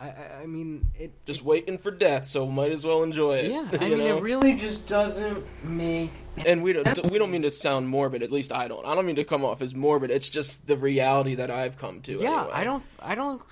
[0.00, 1.12] I, I, I mean, it.
[1.26, 3.50] Just waiting for death, so might as well enjoy it.
[3.50, 4.18] Yeah, I mean, know?
[4.18, 6.12] it really just doesn't make.
[6.46, 7.10] and we don't sense.
[7.10, 8.22] we don't mean to sound morbid.
[8.22, 8.86] At least I don't.
[8.86, 10.10] I don't mean to come off as morbid.
[10.10, 12.12] It's just the reality that I've come to.
[12.12, 12.50] Yeah, anyway.
[12.52, 12.84] I don't.
[13.00, 13.42] I don't.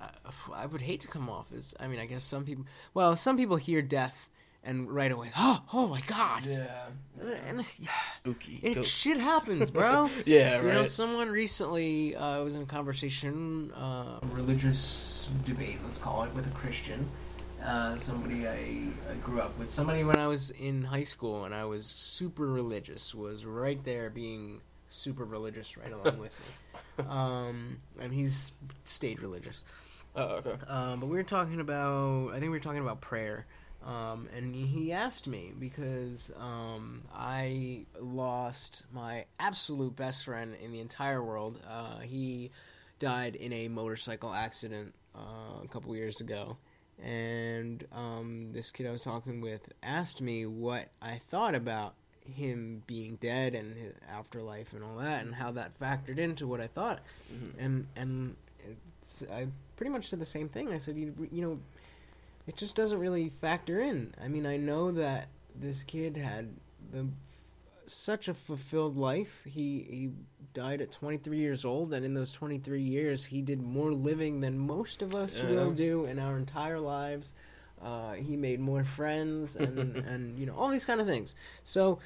[0.00, 0.08] I,
[0.54, 1.74] I would hate to come off as.
[1.80, 2.64] I mean, I guess some people.
[2.94, 4.27] Well, some people hear death
[4.68, 6.86] and right away, oh, oh my god, Yeah.
[7.48, 7.80] and it's-
[8.18, 8.60] Spooky.
[8.62, 8.92] it ghosts.
[8.92, 10.10] shit happens, bro.
[10.26, 10.56] Yeah.
[10.56, 10.64] right.
[10.64, 16.34] You know, someone recently uh, was in a conversation, uh, religious debate, let's call it,
[16.34, 17.08] with a Christian.
[17.64, 19.68] Uh, somebody I, I grew up with.
[19.68, 24.10] Somebody when I was in high school and I was super religious was right there
[24.10, 26.54] being super religious right along with me.
[27.08, 28.52] Um, and he's
[28.84, 29.64] stayed religious.
[30.14, 30.54] oh, okay.
[30.68, 33.46] Um, but we were talking about, I think we were talking about prayer.
[33.88, 40.80] Um, and he asked me because um, I lost my absolute best friend in the
[40.80, 41.58] entire world.
[41.66, 42.50] Uh, he
[42.98, 46.58] died in a motorcycle accident uh, a couple years ago.
[47.02, 52.82] And um, this kid I was talking with asked me what I thought about him
[52.86, 56.66] being dead and his afterlife and all that, and how that factored into what I
[56.66, 56.98] thought.
[57.58, 58.36] And and
[59.00, 60.72] it's, I pretty much said the same thing.
[60.72, 61.60] I said, you, you know,
[62.48, 64.14] it just doesn't really factor in.
[64.22, 66.48] I mean, I know that this kid had
[66.90, 67.06] the
[67.86, 69.40] such a fulfilled life.
[69.44, 70.10] He he
[70.54, 74.58] died at 23 years old, and in those 23 years, he did more living than
[74.58, 75.50] most of us Yeah.
[75.50, 77.32] will do in our entire lives.
[77.80, 81.34] Uh, he made more friends, and and you know all these kind of things.
[81.64, 81.98] So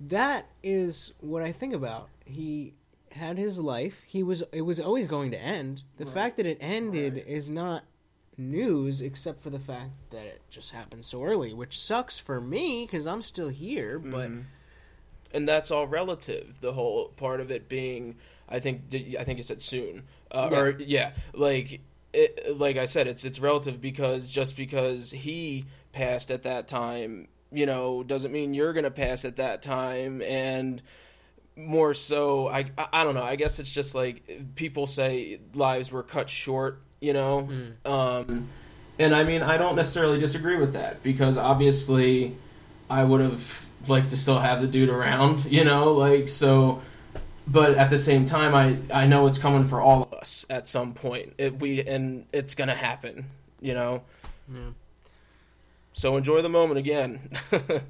[0.00, 2.08] that is what I think about.
[2.24, 2.74] He
[3.12, 4.02] had his life.
[4.06, 5.82] He was it was always going to end.
[5.98, 7.26] The fact that it ended Right.
[7.26, 7.84] is not
[8.50, 12.86] news except for the fact that it just happened so early, which sucks for me
[12.86, 14.44] cuz I'm still here, but Mhm.
[15.34, 16.60] and that's all relative.
[16.60, 18.16] The whole part of it being,
[18.48, 18.82] I think,
[19.18, 20.60] I think you said soon, uh, Yeah.
[20.60, 21.80] or yeah, like
[22.12, 27.28] it, like I said, it's it's relative because just because he passed at that time,
[27.50, 30.82] you know, doesn't mean you're gonna pass at that time, and
[31.56, 33.22] more so, I, I don't know.
[33.22, 37.50] I guess it's just like people say lives were cut short, you know.
[37.84, 38.48] Um,
[38.98, 42.36] and I mean, I don't necessarily disagree with that because obviously,
[42.88, 46.80] I would have liked to still have the dude around, you know, like so.
[47.46, 50.66] But at the same time, I I know it's coming for all of us at
[50.66, 51.34] some point.
[51.38, 53.26] It, we and it's gonna happen,
[53.60, 54.02] you know.
[54.52, 54.70] Yeah.
[55.92, 57.28] So enjoy the moment again.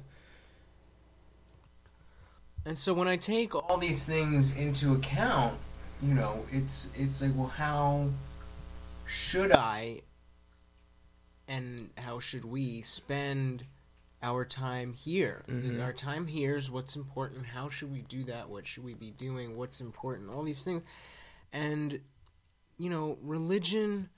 [2.65, 5.59] And so when I take all these things into account,
[6.01, 8.09] you know, it's it's like, well, how
[9.05, 10.01] should I
[11.47, 13.65] and how should we spend
[14.21, 15.43] our time here?
[15.47, 15.83] Mhm.
[15.83, 17.45] Our time here is what's important.
[17.45, 18.49] How should we do that?
[18.49, 19.57] What should we be doing?
[19.57, 20.29] What's important?
[20.29, 20.83] All these things.
[21.51, 22.01] And,
[22.77, 24.09] you know, religion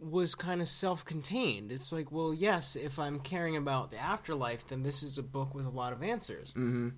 [0.00, 1.72] was kind of self contained.
[1.72, 5.54] It's like, well, yes, if I'm caring about the afterlife, then this is a book
[5.54, 6.52] with a lot of answers.
[6.52, 6.90] Mm-hmm.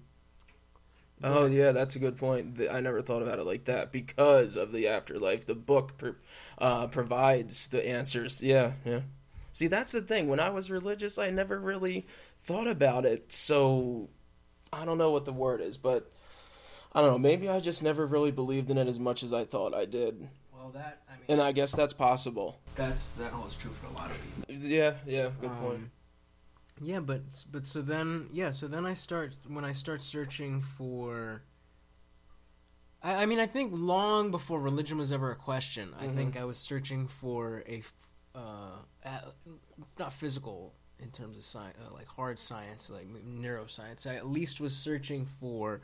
[1.22, 2.58] Oh yeah, that's a good point.
[2.70, 5.46] I never thought about it like that because of the afterlife.
[5.46, 6.14] The book pro-
[6.58, 8.42] uh, provides the answers.
[8.42, 9.00] Yeah, yeah.
[9.52, 10.28] See, that's the thing.
[10.28, 12.06] When I was religious, I never really
[12.42, 13.32] thought about it.
[13.32, 14.08] So
[14.72, 16.10] I don't know what the word is, but
[16.94, 17.18] I don't know.
[17.18, 20.28] Maybe I just never really believed in it as much as I thought I did,
[20.56, 22.60] Well, that, I mean, and I guess that's possible.
[22.76, 24.18] that's, that holds true for a lot of
[24.48, 24.54] people.
[24.66, 25.30] Yeah, yeah.
[25.40, 25.90] Good point.
[26.80, 31.42] Yeah, but but so then yeah, so then I start when I start searching for.
[33.02, 36.14] I, I mean, I think long before religion was ever a question, I Mhm.
[36.14, 37.82] think I was searching for a,
[38.34, 39.32] uh, a-
[39.98, 44.06] not physical in terms of science, uh, like hard science, like neuroscience.
[44.10, 45.80] I at least was searching for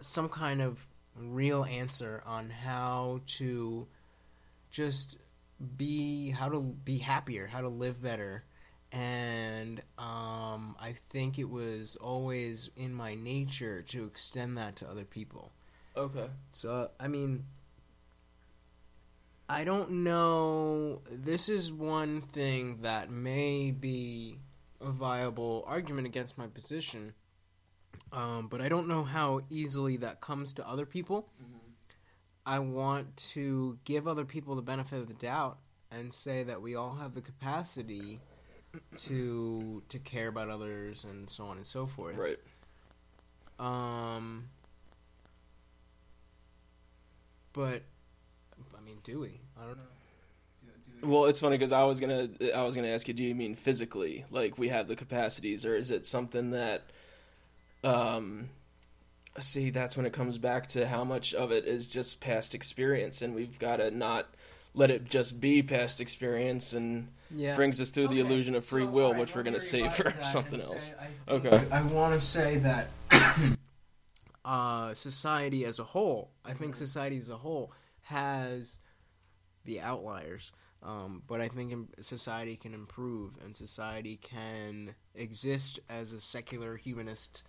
[0.00, 3.86] some kind of real answer on how to
[4.70, 5.18] just
[5.76, 8.44] be how to be happier, how to live better
[8.94, 15.04] and um, I think it was always in my nature to extend that to other
[15.04, 15.50] people.
[15.96, 16.26] Okay.
[16.50, 17.44] So I mean,
[19.48, 21.02] I don't know.
[21.10, 24.38] This is one thing that may be
[24.80, 27.14] a viable argument against my position,
[28.12, 31.28] um, but I don't know how easily that comes to other people.
[32.46, 35.58] I want to give other people the benefit of the doubt
[35.90, 38.20] and say that we all have the capacity
[38.98, 42.16] to to care about others and so on and so forth.
[42.16, 42.38] Right.
[43.58, 44.48] Um,
[47.52, 47.82] but
[48.76, 49.40] I mean, do we?
[49.60, 49.82] I don't know.
[50.64, 50.70] Do-
[51.00, 53.22] do we- Well, it's funny because I was gonna I was gonna ask you, do
[53.22, 56.82] you mean physically, like we have the capacities, or is it something that,
[57.84, 58.48] um,
[59.38, 63.22] see, that's when it comes back to how much of it is just past experience,
[63.22, 64.33] and we've got to not
[64.74, 67.54] let it just be past experience, and Yeah.
[67.56, 69.92] brings us through the illusion of free so, will, alright, which we're gonna me save
[69.94, 70.94] for that and something say else.
[71.00, 71.58] I Okay.
[71.58, 72.88] think- I want to say that
[74.44, 76.58] uh, society as a whole, I Mm-hmm.
[76.58, 77.72] think society as a whole
[78.02, 78.80] has
[79.64, 80.52] the outliers,
[80.82, 81.72] um, but I think
[82.02, 87.44] society can improve and society can exist as a secular humanist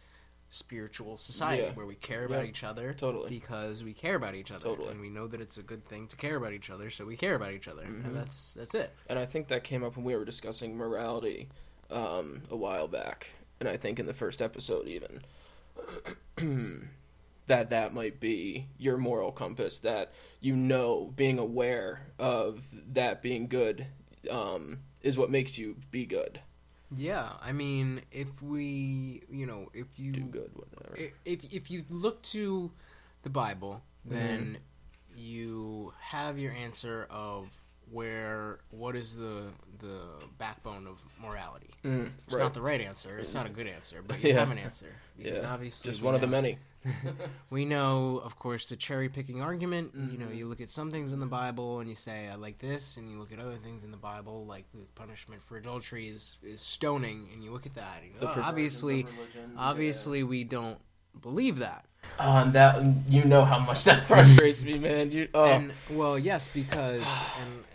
[0.47, 1.73] spiritual society Yeah.
[1.73, 2.49] where we care about Yeah.
[2.49, 3.29] each other Totally.
[3.29, 4.89] because we care about each other Totally.
[4.91, 7.17] and we know that it's a good thing to care about each other so we
[7.17, 8.05] care about each other Mhm.
[8.05, 11.49] and that's that's it And I think that came up when we were discussing morality
[11.89, 15.23] um, a while back, and I think in the first episode even
[17.47, 19.79] that that might be your moral compass.
[19.79, 23.87] That you know, being aware of that being good
[24.31, 26.39] um, is what makes you be good,
[26.95, 30.97] Yeah, I mean, if we, you know, if you do good, whatever.
[31.25, 32.71] if if you look to
[33.23, 34.15] the Bible, Mm-hmm.
[34.17, 34.57] then
[35.15, 37.47] you have your answer of
[37.91, 39.45] where what is the
[39.79, 40.01] the
[40.37, 41.69] backbone of morality.
[41.83, 42.43] Mm, It's right.
[42.43, 43.17] not the right answer.
[43.17, 44.39] It's not a good answer, but you Yeah.
[44.41, 45.53] have an answer because Yeah.
[45.53, 46.57] obviously Just one of the many.
[47.49, 49.93] we know, of course, the cherry picking argument.
[49.95, 50.37] You know, Mhm.
[50.37, 53.09] you look at some things in the Bible and you say, I like this, and
[53.09, 56.61] you look at other things in the Bible, like the punishment for adultery is, is
[56.61, 58.01] stoning, and you look at that.
[58.19, 59.05] Go, "Oh, perversions obviously, yeah.
[59.57, 60.79] obviously, we don't
[61.21, 61.85] believe that.
[62.19, 65.11] And that you know how much that frustrates me, man.
[65.11, 67.01] You oh And well, yes, because
[67.41, 67.74] and, and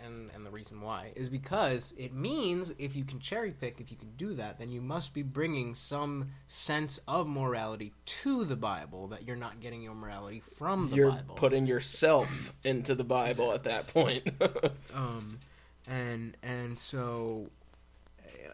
[0.61, 4.35] reason why is because it means if you can cherry pick, if you can do
[4.35, 9.35] that, then you must be bringing some sense of morality to the Bible that you're
[9.35, 11.33] not getting your morality from the you're Bible.
[11.35, 14.29] putting yourself into the Bible at that point.
[14.93, 15.39] um,
[15.87, 17.47] and and so,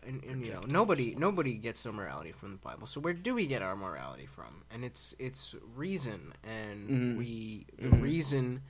[0.08, 2.88] and, and you know, nobody nobody gets their morality from the Bible.
[2.88, 4.64] So where do we get our morality from?
[4.74, 7.18] And it's it's reason, and Mhm.
[7.18, 8.02] we the Mhm.
[8.02, 8.62] reason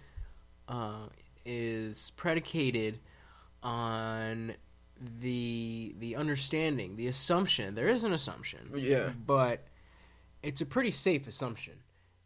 [0.68, 1.06] uh,
[1.46, 3.00] is predicated
[3.68, 4.54] on
[5.22, 7.76] the the understanding, the assumption.
[7.76, 9.10] There is an assumption, yeah.
[9.26, 9.68] but
[10.42, 11.74] it's a pretty safe assumption.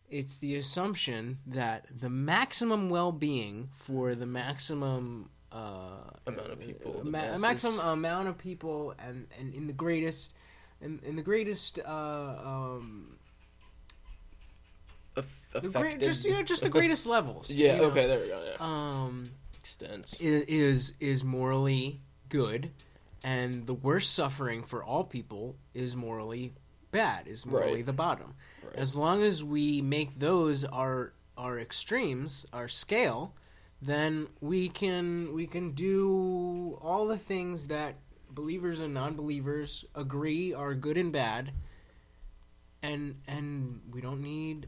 [0.09, 7.37] It's the assumption that the maximum well-being for the maximum uh, Amount of people, ma-
[7.37, 10.33] maximum amount of people, and, and in the greatest,
[10.81, 13.17] in, in the greatest, uh, um,
[15.15, 17.49] the great, just you know, just the greatest levels.
[17.51, 17.75] yeah.
[17.75, 17.87] you know?
[17.87, 18.05] Okay.
[18.05, 18.43] There we go.
[18.45, 18.55] Yeah.
[18.59, 19.31] Um,
[19.61, 20.19] Extends.
[20.21, 22.71] i- is is morally good,
[23.23, 26.53] and the worst suffering for all people is morally
[26.91, 27.27] bad.
[27.27, 27.85] Is morally Right.
[27.85, 28.33] the bottom.
[28.63, 28.75] Right.
[28.75, 33.33] As long as we make those our our extremes, our scale,
[33.81, 37.95] then we can we can do all the things that
[38.29, 41.53] believers and non-believers agree are good and bad.
[42.81, 44.67] And and we don't need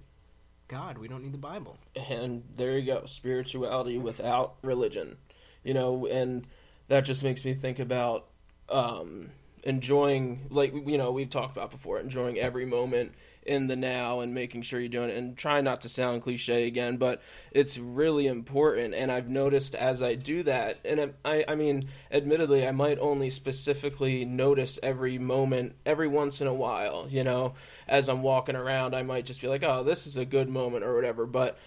[0.68, 0.98] God.
[0.98, 1.78] We don't need the Bible.
[2.10, 5.18] and there you go spirituality without religion
[5.64, 6.46] you know and
[6.88, 8.26] that just makes me think about
[8.70, 9.30] um
[9.64, 13.14] enjoying like you know we've talked about before enjoying every moment
[13.46, 16.66] in the now and making sure you're doing it and trying not to sound cliche
[16.68, 17.22] again but
[17.52, 22.66] it's really important and i've noticed as i do that and i i mean admittedly
[22.68, 27.54] i might only specifically notice every moment every once in a while you know
[27.88, 30.84] as i'm walking around i might just be like oh this is a good moment
[30.86, 31.58] or whatever but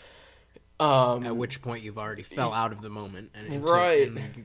[0.81, 4.09] um At which point you've already fell out of the moment and into, Right.
[4.09, 4.45] and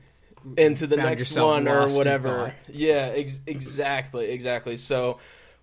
[0.56, 2.54] into the next one or whatever.
[2.68, 4.76] Yeah, ex- exactly, exactly.
[4.76, 5.18] So,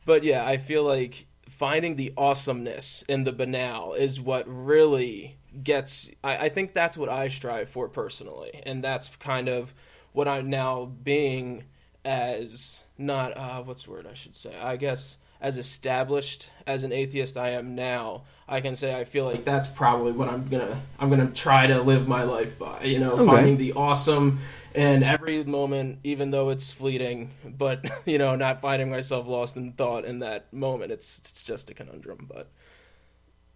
[0.05, 6.09] but yeah, I feel like finding the awesomeness in the banal is what really gets.
[6.23, 9.73] I, I think that's what I strive for personally, and that's kind of
[10.13, 11.65] what I'm now being
[12.05, 14.55] as not uh, what's the word I should say.
[14.59, 19.25] I guess as established as an atheist I am now, I can say I feel
[19.25, 22.83] like that's probably what I'm gonna I'm gonna try to live my life by.
[22.83, 24.39] You know, finding the awesome
[24.75, 27.31] in every moment, even though it's fleeting.
[27.45, 30.91] But you know, not finding myself lost in thought in that moment.
[30.91, 32.27] It's it's just a conundrum.
[32.31, 32.49] But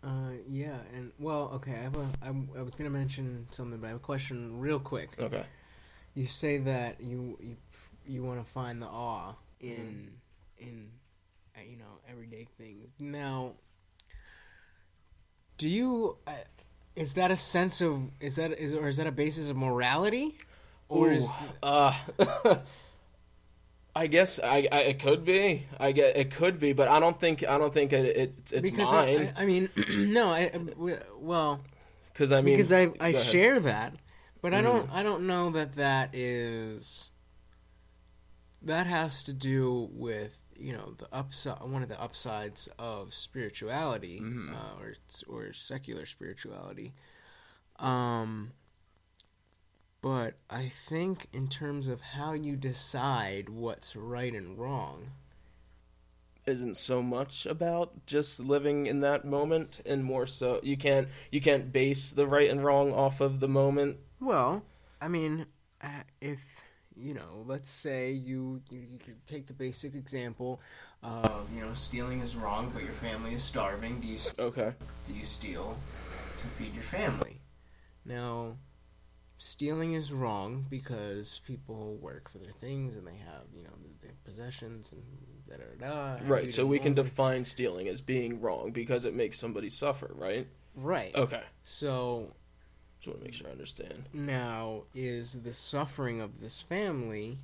[0.03, 1.72] Uh, yeah, and well, okay.
[1.72, 2.07] I have a.
[2.22, 5.11] I, I was gonna mention something, but I have a question, real quick.
[5.20, 5.43] okay,
[6.14, 7.55] You say that you you
[8.05, 10.11] you want to find the awe in
[10.57, 10.89] in
[11.55, 12.89] uh, you know everyday things.
[12.99, 13.53] Now,
[15.57, 16.18] do you?
[16.28, 16.32] Uh,
[16.95, 20.38] is that a sense of is that is or is that a basis of morality,
[20.94, 21.94] or is uh,
[23.96, 25.66] I guess I, I it could be.
[25.80, 28.70] I get it could be, but I don't think I don't think it, it's it's
[28.70, 31.62] because mine I, I mean no I I- well
[32.12, 33.94] because I mean because I I share that,
[34.41, 34.64] but I Mhm.
[34.64, 37.12] don't I don't know that that is
[38.64, 44.22] that has to do with you know the upside one of the upsides of spirituality
[44.22, 44.56] Mhm.
[44.56, 44.96] uh, or
[45.28, 46.94] or secular spirituality.
[47.78, 48.54] Um,
[50.04, 55.12] but I think in terms of how you decide what's right and wrong,
[56.45, 61.39] isn't so much about just living in that moment and more so you can't you
[61.39, 64.66] can't base the right and wrong off of the moment Well,
[65.01, 65.45] I mean,
[65.82, 66.66] uh, if
[66.97, 70.60] you know, let's say you, you you could take the basic example
[71.01, 74.01] of you know stealing is wrong, but your family is starving.
[74.01, 74.74] Do you okay
[75.08, 75.78] do you steal
[76.39, 77.39] to feed your family?
[78.06, 78.58] Now,
[79.44, 83.70] stealing is wrong because people work for their things and they have you know
[84.02, 85.04] their possessions and
[85.50, 86.24] da da da.
[86.26, 90.48] right so we can define stealing as being wrong because it makes somebody suffer right
[90.76, 91.14] right.
[91.16, 92.34] okay So
[93.00, 97.38] just want to make sure i understand Now, is the suffering of this family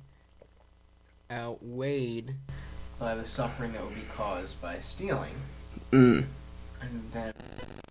[1.30, 2.34] outweighed
[2.98, 5.34] by the suffering that would be caused by stealing?
[5.90, 6.24] mm.
[6.80, 7.34] And then,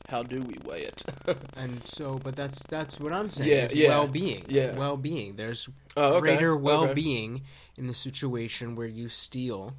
[0.10, 1.04] how do we weigh it
[1.58, 3.50] and so, but that's that's what I'm saying.
[3.50, 4.46] Yeah, is yeah, well-being.
[4.50, 4.76] yeah.
[4.76, 5.36] well-being.
[5.36, 7.44] There's oh okay greater well-being
[7.78, 9.74] in the situation where you steal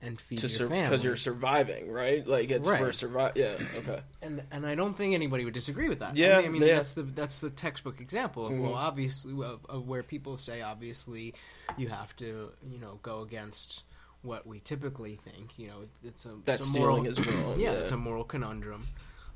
[0.00, 2.94] and feed to your sur- because you're surviving right like it's for Right.
[2.94, 6.16] survive yeah okay and and I don't think anybody would disagree with that.
[6.16, 6.76] Yeah, I mean, I mean, yeah.
[6.76, 8.76] that's the that's the textbook example of well, Mhm.
[8.76, 11.34] obviously of, of where people say obviously
[11.76, 13.82] you have to you know go against
[14.22, 15.58] what we typically think.
[15.58, 17.96] You know, it's a that it's a stealing moral, is wrong yeah, yeah, it's a
[17.96, 18.86] moral conundrum.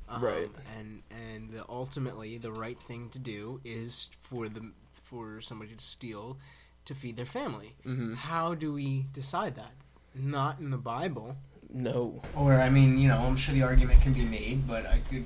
[0.09, 0.49] Um, Right.
[0.77, 4.71] and and the, ultimately the right thing to do is for the
[5.03, 6.37] for somebody to steal
[6.85, 7.75] to feed their family.
[7.85, 8.15] Mhm.
[8.15, 9.71] How do we decide that?
[10.13, 11.37] Not in the Bible.
[11.69, 14.99] no Or I mean, you know, I'm sure the argument can be made, but I
[15.09, 15.25] could,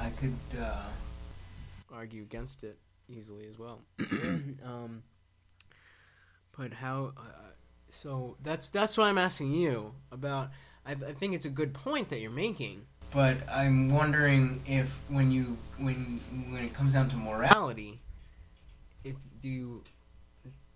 [0.00, 0.90] I could uh,
[1.92, 2.78] argue against it
[3.08, 3.80] easily as well.
[4.64, 5.02] um,
[6.56, 7.12] but how?
[7.16, 7.22] Uh,
[7.88, 10.50] so that's that's why I'm asking you about.
[10.86, 15.30] I, I think it's a good point that you're making, but I'm wondering if when
[15.30, 16.20] you when
[16.50, 18.00] when it comes down to morality,
[19.04, 19.82] if do you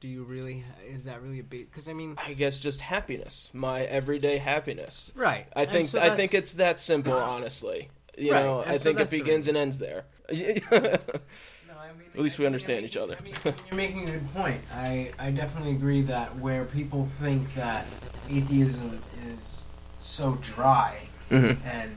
[0.01, 1.70] do you really is that really a big?
[1.70, 5.47] Because I mean, i guess just happiness my everyday happiness right?
[5.56, 7.89] I think so I think it's that simple, honestly.
[8.16, 10.05] You Right, know, and I so think it begins and ends there.
[10.31, 13.16] No, I mean, At least I we understand each other.
[13.20, 14.60] I mean, you're making a good point.
[14.74, 17.86] I, I definitely agree that where people think that
[18.28, 19.01] atheism
[19.31, 19.66] is
[20.01, 21.59] so dry, Mhm.
[21.65, 21.97] and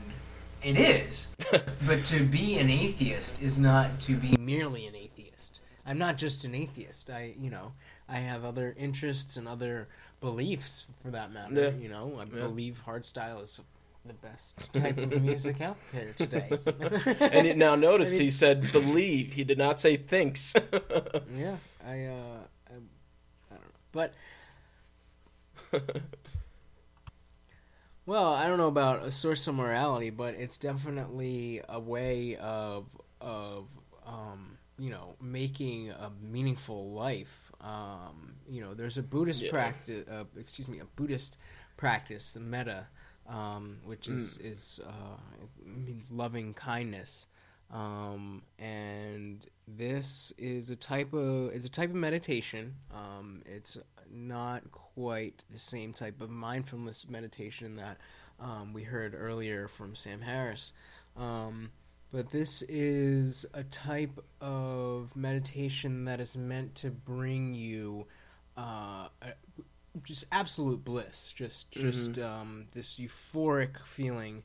[0.64, 1.28] it is,
[1.86, 5.60] but to be an atheist is not to be merely an atheist.
[5.86, 7.10] I'm not just an atheist.
[7.10, 7.72] I, you know,
[8.08, 9.88] I have other interests and other
[10.20, 11.54] beliefs, for that matter.
[11.54, 11.70] Yeah.
[11.82, 12.44] You know, I Yeah.
[12.46, 13.60] believe hardstyle is
[14.04, 16.48] the best type of music out there today.
[17.20, 19.32] And it- now notice I mean- he said believe.
[19.32, 20.54] He did not say thinks.
[21.36, 22.14] yeah, I, uh,
[22.70, 22.84] I, I don't
[23.50, 23.58] know,
[23.92, 24.14] but
[28.06, 32.86] well, I don't know about a source of morality, but it's definitely a way of
[33.20, 33.68] of
[34.06, 37.52] um, you know making a meaningful life.
[37.60, 39.50] Um, you know, there's a Buddhist Yeah.
[39.50, 41.36] practice, uh, excuse me, a Buddhist
[41.76, 42.86] practice, the metta,
[43.28, 47.28] um, which is is uh, means loving kindness.
[47.72, 52.74] Um, and this is a type of it's a type of meditation.
[52.92, 53.78] Um, it's
[54.10, 57.98] not quite the same type of mindfulness meditation that
[58.38, 60.72] um, we heard earlier from Sam Harris.
[61.16, 61.70] Um,
[62.12, 68.06] but this is a type of meditation that is meant to bring you
[68.54, 69.08] uh,
[70.02, 74.44] just absolute bliss, just just um, this euphoric feeling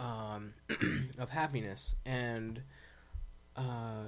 [0.00, 0.54] um,
[1.18, 2.62] of happiness, and
[3.54, 4.04] uh,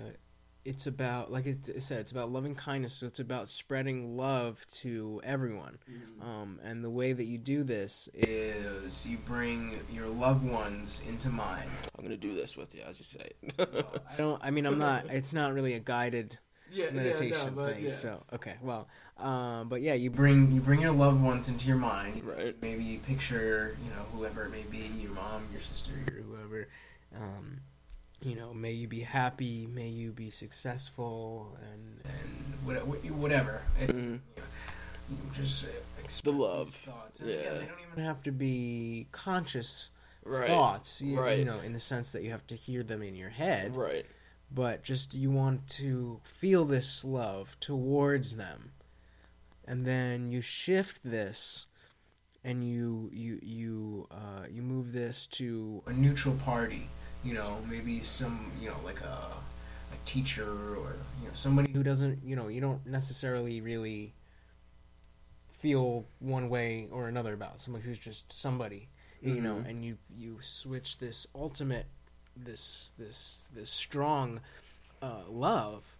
[0.64, 2.94] it's about like it said, it's about loving kindness.
[2.94, 5.78] So it's about spreading love to everyone,
[6.20, 11.28] um, and the way that you do this is you bring your loved ones into
[11.28, 11.70] mind.
[11.96, 13.86] I'm gonna do this with you as you say it.
[14.10, 14.42] I don't.
[14.42, 15.06] I mean, I'm not.
[15.12, 16.38] It's not really a guided
[16.72, 17.92] yeah, meditation thing.
[17.92, 18.88] So okay, well,
[19.18, 22.24] um, but yeah, you bring you bring your loved ones into your mind.
[22.24, 22.56] Right.
[22.62, 26.68] Maybe you picture you know whoever it may be, your mom, your sister, your whoever.
[27.14, 27.60] Um,
[28.22, 33.62] you know, may you be happy, may you be successful, and and what- whatever.
[33.80, 34.20] It, Mhm.
[35.10, 35.66] you know, just
[35.98, 36.70] express The love.
[36.70, 37.20] thoughts.
[37.20, 37.36] And, Yeah.
[37.54, 39.90] they don't even have to be conscious
[40.24, 40.46] Right.
[40.48, 41.00] thoughts.
[41.02, 41.38] You, Right.
[41.40, 44.06] you know, in the sense that you have to hear them in your head Right.
[44.54, 48.72] But just you want to feel this love towards them
[49.66, 51.66] and then you shift this
[52.44, 56.88] and you you you uh, you move this to a neutral party
[57.24, 59.28] you know maybe some you know like a
[59.92, 64.14] a teacher or you know somebody who doesn't you know you don't necessarily really
[65.48, 68.88] feel one way or another about somebody who's just somebody
[69.22, 69.68] you know Mhm.
[69.68, 71.86] and you you switch this ultimate
[72.36, 74.40] this this this strong
[75.00, 75.96] uh, love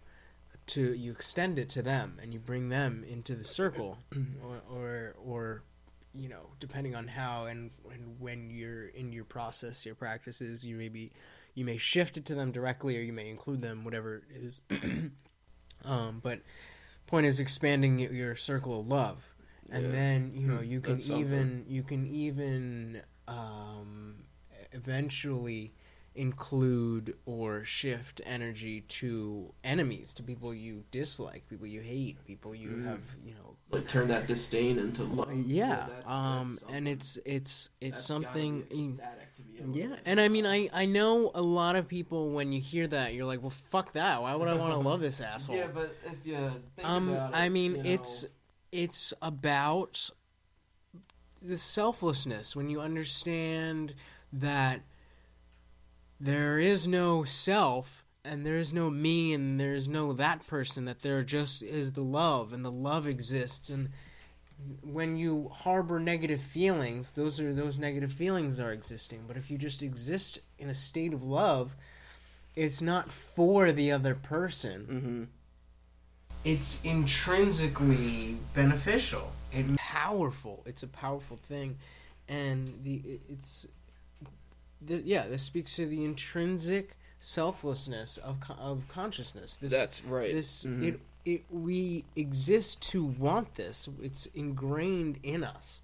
[0.65, 3.97] to you extend it to them and you bring them into the circle.
[4.43, 5.63] Or, or or
[6.13, 10.75] you know depending on how and, and when you're in your process your practices you
[10.75, 11.11] may be
[11.55, 14.61] you may shift it to them directly or you may include them whatever it is.
[15.85, 16.39] Um, but
[17.07, 19.33] point is expanding your circle of love.
[19.69, 19.91] And Yeah.
[19.91, 24.23] then you know you can even you can even um,
[24.71, 25.73] eventually
[26.15, 32.69] include or shift energy to enemies to people you dislike people you hate people you
[32.69, 32.85] Mm.
[32.85, 35.31] have you know Like turn that disdain into love.
[35.33, 40.19] yeah, that's- um that's and it's it's it's something be ecstatic to be yeah, and
[40.19, 43.41] I mean, I I know a lot of people when you hear that, you're like,
[43.41, 44.21] well, fuck that.
[44.21, 45.55] Why would I want to love this asshole?
[45.55, 46.35] Yeah, but if you
[46.75, 48.25] think um, about it, I mean, you know, it's
[48.71, 50.09] it's about
[51.41, 53.95] the selflessness when you understand
[54.31, 54.81] that
[56.23, 60.85] there is no self and there is no me and there is no that person
[60.85, 63.69] that there just is the love and the love exists.
[63.69, 63.89] And
[64.81, 69.25] when you harbor negative feelings those are those negative feelings are existing.
[69.27, 71.75] But if you just exist in a state of love
[72.55, 74.85] it's not for the other person.
[74.85, 75.27] Mhm.
[76.45, 79.31] it's intrinsically beneficial.
[79.51, 80.63] And powerful.
[80.65, 81.77] It's a powerful thing,
[82.27, 83.65] and the it's
[84.85, 85.27] the, yeah.
[85.27, 89.55] This speaks to the intrinsic selflessness of co- of consciousness.
[89.55, 90.33] This, That's right.
[90.33, 90.83] This Mhm.
[90.83, 93.87] it it we exist to want this.
[94.01, 95.81] It's ingrained in us,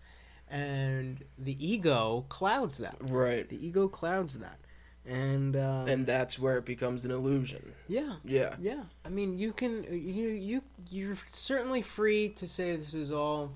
[0.49, 2.97] and the ego clouds that.
[2.99, 4.59] right, The ego clouds that,
[5.05, 7.73] and um, and that's where it becomes an illusion.
[7.87, 12.93] yeah, Yeah, yeah, I mean, you can you you you're certainly free to say this
[12.93, 13.53] is all,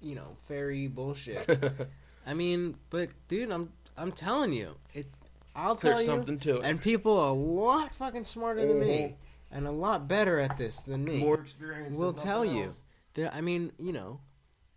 [0.00, 1.46] you know, fairy bullshit.
[2.26, 5.06] I mean, but dude, I'm I'm telling you, it.
[5.54, 6.64] I'll tell there's you, something to it.
[6.64, 9.14] and people a lot fucking smarter than me, Mhm.
[9.50, 11.18] and a lot better at this than me.
[11.20, 11.96] More experience.
[11.96, 12.64] will than tell nothing you.
[12.66, 12.76] else.
[13.14, 14.20] There, I mean, you know,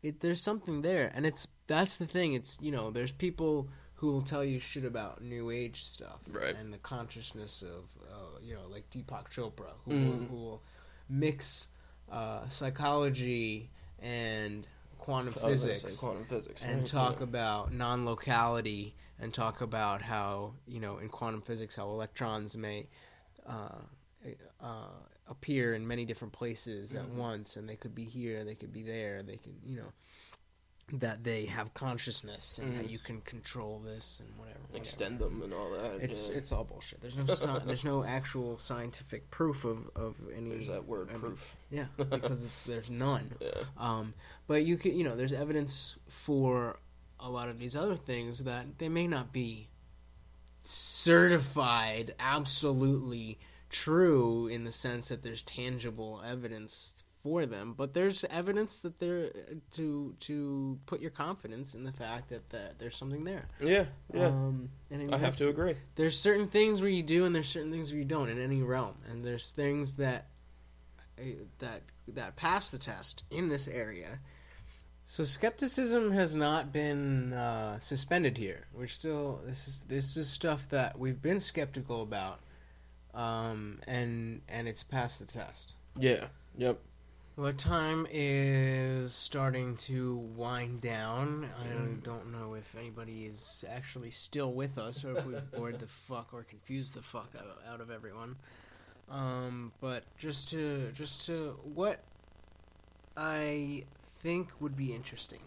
[0.02, 2.34] it, there's something there, and it's that's the thing.
[2.34, 6.56] It's you know, there's people who will tell you shit about new age stuff, Right.
[6.58, 10.06] And the consciousness of, uh, you know, like Deepak Chopra, who, Mhm.
[10.20, 10.64] will, who will
[11.08, 11.70] mix
[12.12, 13.70] uh, psychology
[14.00, 14.68] and
[15.00, 16.86] quantum I was gonna physics quantum physics, and right?
[16.86, 17.24] talk Yeah.
[17.24, 18.94] about non-locality
[19.24, 22.88] and talk about how you know in quantum physics how electrons may
[23.48, 23.80] uh,
[24.62, 24.90] uh,
[25.28, 27.16] appear in many different places at Mhm.
[27.16, 29.92] once and they could be here they could be there they could you know
[30.92, 32.90] that they have consciousness and that Mhm.
[32.92, 34.60] you can control this and whatever.
[34.64, 34.78] whatever.
[34.78, 36.02] Extend them and all that.
[36.02, 36.36] It's yeah.
[36.36, 37.00] it's all bullshit.
[37.00, 40.50] There's no sci- there's no actual scientific proof of of any.
[40.50, 41.56] There's that word I mean, proof.
[41.72, 43.32] yeah, because there's none.
[43.42, 43.64] Yeah.
[43.78, 44.14] Um,
[44.46, 46.78] but you can, you know, there's evidence for
[47.24, 49.70] a lot of these other things that they may not be
[50.62, 53.40] certified absolutely
[53.70, 59.32] true in the sense that there's tangible evidence for them, but there's evidence that they're
[59.72, 63.48] to to put your confidence in the fact that, that there's something there.
[63.62, 64.28] Yeah, yeah.
[64.28, 65.76] Um, and I, mean, I have to agree.
[65.96, 68.62] there's certain things where you do and there's certain things where you don't in any
[68.62, 70.28] realm and there's things that
[71.18, 71.24] uh,
[71.60, 74.20] that that pass the test in this area
[75.06, 80.68] so skepticism has not been uh, suspended here we're still this is this is stuff
[80.70, 82.40] that we've been skeptical about
[83.14, 86.26] um, and and it's passed the test Yeah.
[86.58, 86.80] Yep.
[87.36, 91.48] well, time is starting to wind down.
[91.60, 95.88] I don't know if anybody is actually still with us or if we've bored the
[95.88, 98.36] fuck or confused the fuck out, out of everyone.
[99.10, 102.04] Um, but just to just to what
[103.18, 103.84] I
[104.24, 105.42] think would be interesting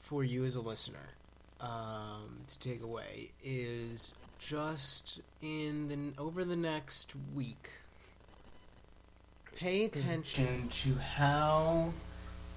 [0.00, 1.14] for you as a listener
[1.60, 7.70] um, to take away is just in the over the next week
[9.54, 11.92] pay attention to how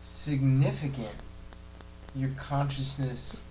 [0.02, 1.16] significant
[2.16, 3.42] your consciousness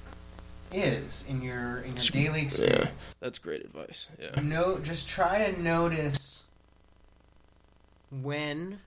[0.72, 3.14] is in your in your daily experience.
[3.20, 4.08] That's great advice.
[4.20, 4.40] Yeah.
[4.42, 6.44] No, just try to notice
[8.10, 8.80] when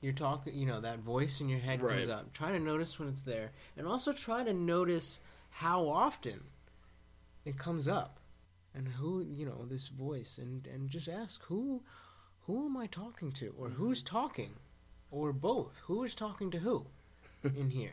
[0.00, 0.54] you're talking.
[0.54, 2.32] You know that voice in your head comes up.
[2.32, 5.20] Try to notice when it's there, and also try to notice
[5.50, 6.42] how often
[7.44, 8.18] it comes up,
[8.74, 11.82] and who you know this voice, and and just ask who
[12.46, 14.50] who am I talking to, or who's talking,
[15.10, 15.76] or both.
[15.84, 16.86] Who is talking to who
[17.44, 17.92] in here?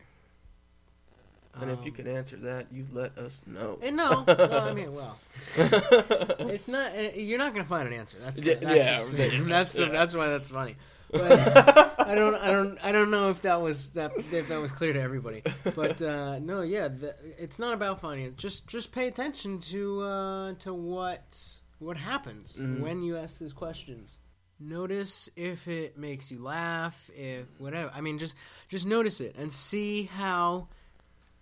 [1.60, 3.80] And if you Um, can answer that, you let us know.
[3.82, 5.18] and no, well, I mean, well,
[5.58, 6.92] it's not.
[6.96, 8.18] uh, You're not gonna find an answer.
[8.20, 9.50] That's the, Yeah, that's yeah, the, there you go.
[9.50, 9.90] that's the, Yeah.
[9.92, 10.76] that's why that's funny.
[11.12, 14.72] But I don't, I don't, I don't know if that was that if that was
[14.72, 15.42] clear to everybody.
[15.76, 18.38] But uh, no, yeah, the, it's not about finding it.
[18.38, 21.42] Just just pay attention to uh, to what
[21.80, 22.82] what happens Mhm.
[22.82, 24.20] when you ask these questions.
[24.60, 27.92] Notice if it makes you laugh, if whatever.
[27.94, 28.36] I mean, just
[28.68, 30.68] just notice it and see how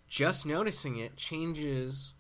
[0.08, 2.14] just noticing it changes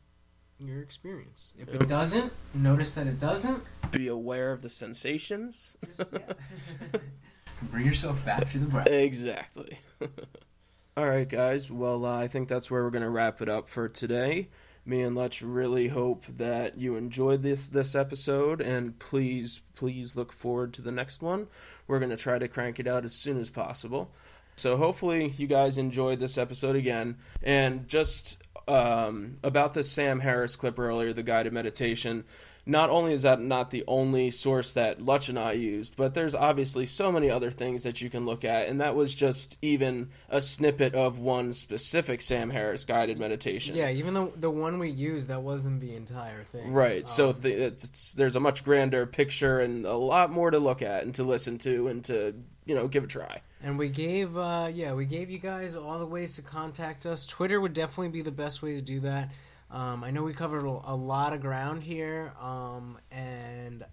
[0.58, 1.52] your experience.
[1.60, 3.62] If it doesn't, notice that it doesn't.
[3.92, 5.76] Be aware of the sensations.
[5.98, 7.00] Just, yeah.
[7.64, 8.88] Bring yourself back to the breath.
[8.88, 9.80] Exactly.
[10.98, 11.69] All right, guys.
[11.69, 14.49] Well, uh, I think that's where we're going to wrap it up for today.
[14.86, 20.32] Me and Letch really hope that you enjoyed this this episode, and please, please look
[20.32, 21.48] forward to the next one.
[21.88, 24.11] We're going to try to crank it out as soon as possible.
[24.57, 27.18] So hopefully you guys enjoyed this episode again.
[27.44, 28.38] And just
[28.68, 32.23] um, about the Sam Harris clip earlier, the guided meditation.
[32.68, 36.34] Not only is that not the only source that Lutch and I used, but there's
[36.34, 40.10] obviously so many other things that you can look at, and that was just even
[40.30, 43.76] a snippet of one specific Sam Harris guided meditation.
[43.76, 46.74] Yeah, even though the one we used, that wasn't the entire thing.
[46.74, 47.08] Right.
[47.08, 50.60] so Um, the, it's, it's, there's a much grander picture and a lot more to
[50.60, 52.34] look at and to listen to and to
[52.66, 53.42] you know give a try.
[53.64, 57.26] And we gave, uh, yeah, we gave you guys all the ways to contact us.
[57.26, 59.32] Twitter would definitely be the best way to do that.
[59.72, 63.84] Um, I know we covered a lot of ground here, um, and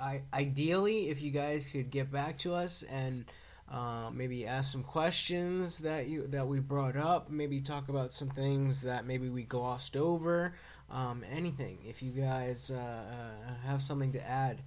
[0.00, 3.26] I, ideally, if you guys could get back to us and
[3.70, 8.30] uh, maybe ask some questions that you that we brought up, maybe talk about some
[8.30, 10.54] things that maybe we glossed over,
[10.90, 11.78] um, anything.
[11.86, 14.62] If you guys uh, uh, have something to add.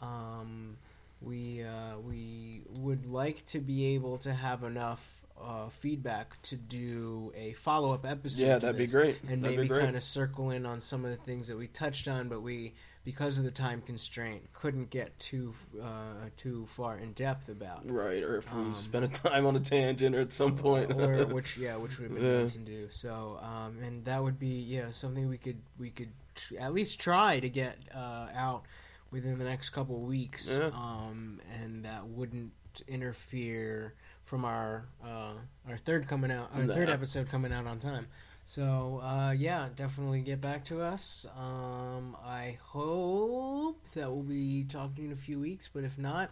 [0.00, 0.76] Um,
[1.20, 7.32] we uh, we would like to be able to have enough uh, feedback to do
[7.36, 8.44] a follow up episode.
[8.44, 9.18] Yeah, that'd be great.
[9.28, 12.08] And That'd maybe kind of circle in on some of the things that we touched
[12.08, 17.12] on, but we because of the time constraint couldn't get too uh, too far in
[17.12, 17.88] depth about.
[17.88, 18.22] Right.
[18.22, 20.90] Or if we Um, spend a time on a tangent or at some point.
[20.92, 22.48] or which yeah, which we've been Yeah.
[22.48, 22.88] to do.
[22.90, 26.98] So, um, and that would be yeah something we could we could tr- at least
[26.98, 28.64] try to get uh, out
[29.12, 30.56] within the next couple weeks.
[30.58, 30.70] Yeah.
[30.74, 32.50] Um, and that wouldn't
[32.88, 33.94] interfere
[34.26, 35.32] from our uh,
[35.68, 38.06] our third coming out our third episode coming out on time.
[38.44, 41.24] So uh, yeah, definitely get back to us.
[41.38, 46.30] Um, I hope that we'll be talking in a few weeks, but if not,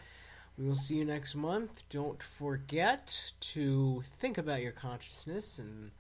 [0.59, 1.85] we will see you next month.
[1.89, 5.93] Don't forget to think about your consciousness and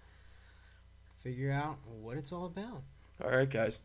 [1.22, 2.82] figure out what it's all about.
[3.22, 3.78] All right, guys.